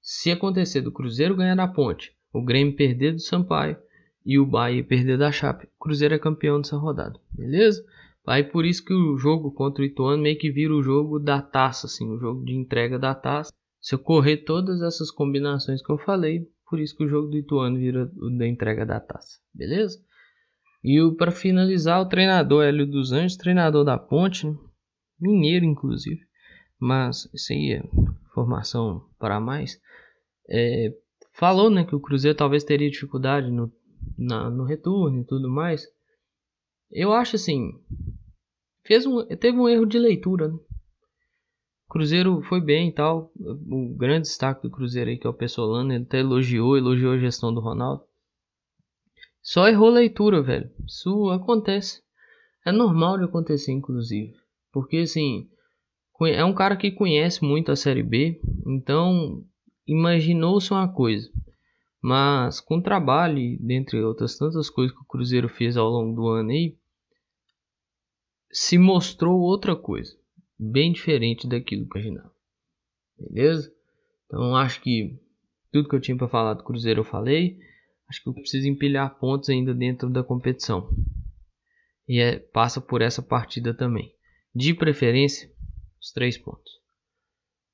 se 0.02 0.30
acontecer 0.30 0.82
do 0.82 0.92
Cruzeiro 0.92 1.36
ganhar 1.36 1.56
da 1.56 1.68
Ponte, 1.68 2.16
o 2.32 2.44
Grêmio 2.44 2.76
perder 2.76 3.14
do 3.14 3.20
Sampaio 3.20 3.78
e 4.26 4.38
o 4.38 4.46
Bahia 4.46 4.84
perder 4.84 5.18
da 5.18 5.32
Chape, 5.32 5.66
o 5.66 5.80
Cruzeiro 5.80 6.14
é 6.14 6.20
campeão 6.20 6.62
dessa 6.62 6.78
rodada, 6.78 7.20
beleza? 7.32 7.84
Aí 8.26 8.44
por 8.44 8.66
isso 8.66 8.84
que 8.84 8.94
o 8.94 9.18
jogo 9.18 9.52
contra 9.52 9.84
o 9.84 9.86
Ituano 9.86 10.24
meio 10.24 10.38
que 10.38 10.50
vira 10.50 10.74
o 10.74 10.82
jogo 10.82 11.20
da 11.20 11.42
taça, 11.42 11.88
assim, 11.88 12.10
o 12.10 12.18
jogo 12.18 12.44
de 12.46 12.54
entrega 12.54 12.98
da 12.98 13.14
taça. 13.14 13.52
Se 13.82 13.96
ocorrer 13.96 14.46
todas 14.46 14.82
essas 14.82 15.12
combinações 15.12 15.84
que 15.86 15.92
eu 15.92 15.98
falei, 15.98 16.48
por 16.70 16.80
isso 16.80 16.96
que 16.96 17.04
o 17.04 17.08
jogo 17.08 17.28
do 17.28 17.38
Ituano 17.38 17.78
vira 17.78 18.10
o 18.16 18.30
da 18.38 18.48
entrega 18.48 18.86
da 18.86 19.00
taça, 19.00 19.40
beleza? 19.54 20.00
E 20.84 21.00
para 21.18 21.32
finalizar, 21.32 22.02
o 22.02 22.08
treinador 22.08 22.64
Hélio 22.64 22.86
dos 22.86 23.12
Anjos, 23.12 23.38
treinador 23.38 23.84
da 23.84 23.98
Ponte, 23.98 24.48
né? 24.48 24.56
mineiro 25.20 25.66
inclusive, 25.66 26.22
mas 26.80 27.30
isso 27.34 27.54
aí 27.54 27.74
é 27.74 27.84
formação 28.34 29.08
para 29.18 29.40
mais. 29.40 29.80
É, 30.50 30.94
falou 31.34 31.70
né, 31.70 31.86
que 31.86 31.96
o 31.96 32.00
Cruzeiro 32.00 32.38
talvez 32.38 32.64
teria 32.64 32.90
dificuldade 32.90 33.50
no, 33.50 33.72
na, 34.18 34.50
no 34.50 34.64
retorno 34.64 35.22
e 35.22 35.26
tudo 35.26 35.50
mais. 35.50 35.88
Eu 36.92 37.14
acho 37.14 37.38
assim, 37.38 37.72
fez 38.84 39.06
um, 39.06 39.26
teve 39.26 39.58
um 39.58 39.68
erro 39.68 39.86
de 39.86 39.98
leitura. 39.98 40.48
Né? 40.48 40.58
Cruzeiro 41.90 42.42
foi 42.44 42.60
bem 42.60 42.90
e 42.90 42.92
tal. 42.92 43.32
O 43.38 43.96
grande 43.96 44.24
destaque 44.28 44.64
do 44.64 44.72
Cruzeiro 44.72 45.10
aí, 45.10 45.18
que 45.18 45.28
é 45.28 45.30
o 45.30 45.34
Pessolano, 45.34 45.94
ele 45.94 46.04
até 46.04 46.20
elogiou, 46.20 46.78
elogiou 46.78 47.14
a 47.14 47.18
gestão 47.20 47.54
do 47.54 47.62
Ronaldo. 47.62 48.04
Só 49.42 49.68
errou 49.68 49.90
leitura, 49.90 50.42
velho. 50.42 50.72
Isso 50.88 51.30
acontece. 51.30 52.02
É 52.66 52.72
normal 52.72 53.18
de 53.18 53.26
acontecer, 53.26 53.72
inclusive. 53.74 54.34
Porque 54.72 54.98
assim, 54.98 55.50
é 56.22 56.44
um 56.44 56.54
cara 56.54 56.78
que 56.78 56.92
conhece 56.92 57.44
muito 57.44 57.72
a 57.72 57.76
Série 57.76 58.04
B, 58.04 58.40
então 58.66 59.44
imaginou-se 59.86 60.72
uma 60.72 60.88
coisa. 60.88 61.30
Mas 62.02 62.60
com 62.60 62.82
trabalho, 62.82 63.58
dentre 63.60 64.02
outras 64.02 64.38
tantas 64.38 64.70
coisas 64.70 64.96
que 64.96 65.04
o 65.04 65.08
Cruzeiro 65.08 65.50
fez 65.50 65.78
ao 65.78 65.90
longo 65.90 66.16
do 66.16 66.28
ano 66.28 66.50
aí, 66.50 66.78
se 68.54 68.78
mostrou 68.78 69.42
outra 69.42 69.76
coisa, 69.76 70.16
bem 70.58 70.94
diferente 70.94 71.48
daquilo 71.48 71.88
que 71.90 71.98
imaginava. 71.98 72.32
Beleza? 73.18 73.74
Então 74.28 74.56
acho 74.56 74.80
que 74.82 75.20
tudo 75.72 75.90
que 75.90 75.96
eu 75.96 76.00
tinha 76.00 76.16
para 76.16 76.30
falar 76.30 76.54
do 76.54 76.64
Cruzeiro 76.64 77.02
eu 77.02 77.06
falei. 77.06 77.58
Acho 78.08 78.22
que 78.22 78.30
eu 78.30 78.34
preciso 78.34 78.68
empilhar 78.68 79.18
pontos 79.18 79.50
ainda 79.50 79.74
dentro 79.74 80.08
da 80.08 80.24
competição. 80.24 80.88
E 82.08 82.20
é, 82.20 82.38
passa 82.38 82.80
por 82.80 83.02
essa 83.02 83.24
partida 83.24 83.74
também. 83.74 84.14
De 84.54 84.74
preferência, 84.74 85.52
os 86.00 86.12
três 86.12 86.38
pontos. 86.38 86.72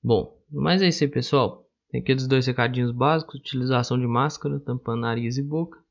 Bom, 0.02 0.42
mas 0.50 0.82
é 0.82 0.88
isso 0.88 1.04
aí, 1.04 1.10
pessoal. 1.10 1.68
Tem 1.90 2.00
aqueles 2.00 2.26
dois 2.26 2.48
recadinhos 2.48 2.92
básicos: 2.92 3.36
utilização 3.36 4.00
de 4.00 4.08
máscara, 4.08 4.60
tampando 4.62 5.02
nariz 5.02 5.38
e 5.38 5.44
boca, 5.44 5.84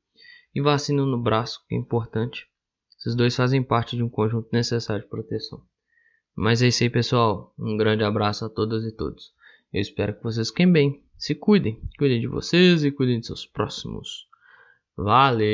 e 0.55 0.63
vacina 0.63 1.05
no 1.05 1.21
braço, 1.21 1.63
que 1.69 1.75
é 1.75 1.79
importante. 1.79 2.47
Esses 2.99 3.15
dois 3.15 3.37
fazem 3.37 3.63
parte 3.63 3.97
de 3.97 4.03
um 4.03 4.09
conjunto 4.09 4.49
necessário 4.53 5.03
de 5.03 5.09
proteção. 5.09 5.63
Mas 6.35 6.63
é 6.63 6.69
isso 6.69 6.83
aí, 6.83 6.91
pessoal. 6.91 7.55
Um 7.59 7.77
grande 7.77 8.05
abraço 8.05 8.45
a 8.45 8.49
todas 8.49 8.85
e 8.85 8.93
todos. 8.93 9.33
Eu 9.73 9.81
espero 9.81 10.15
que 10.17 10.23
vocês 10.23 10.49
fiquem 10.49 10.71
bem. 10.71 11.03
Se 11.17 11.35
cuidem. 11.35 11.81
Cuidem 11.99 12.21
de 12.21 12.27
vocês 12.27 12.85
e 12.85 12.91
cuidem 12.91 13.21
de 13.21 13.27
seus 13.27 13.45
próximos. 13.47 14.27
Valeu! 14.97 15.49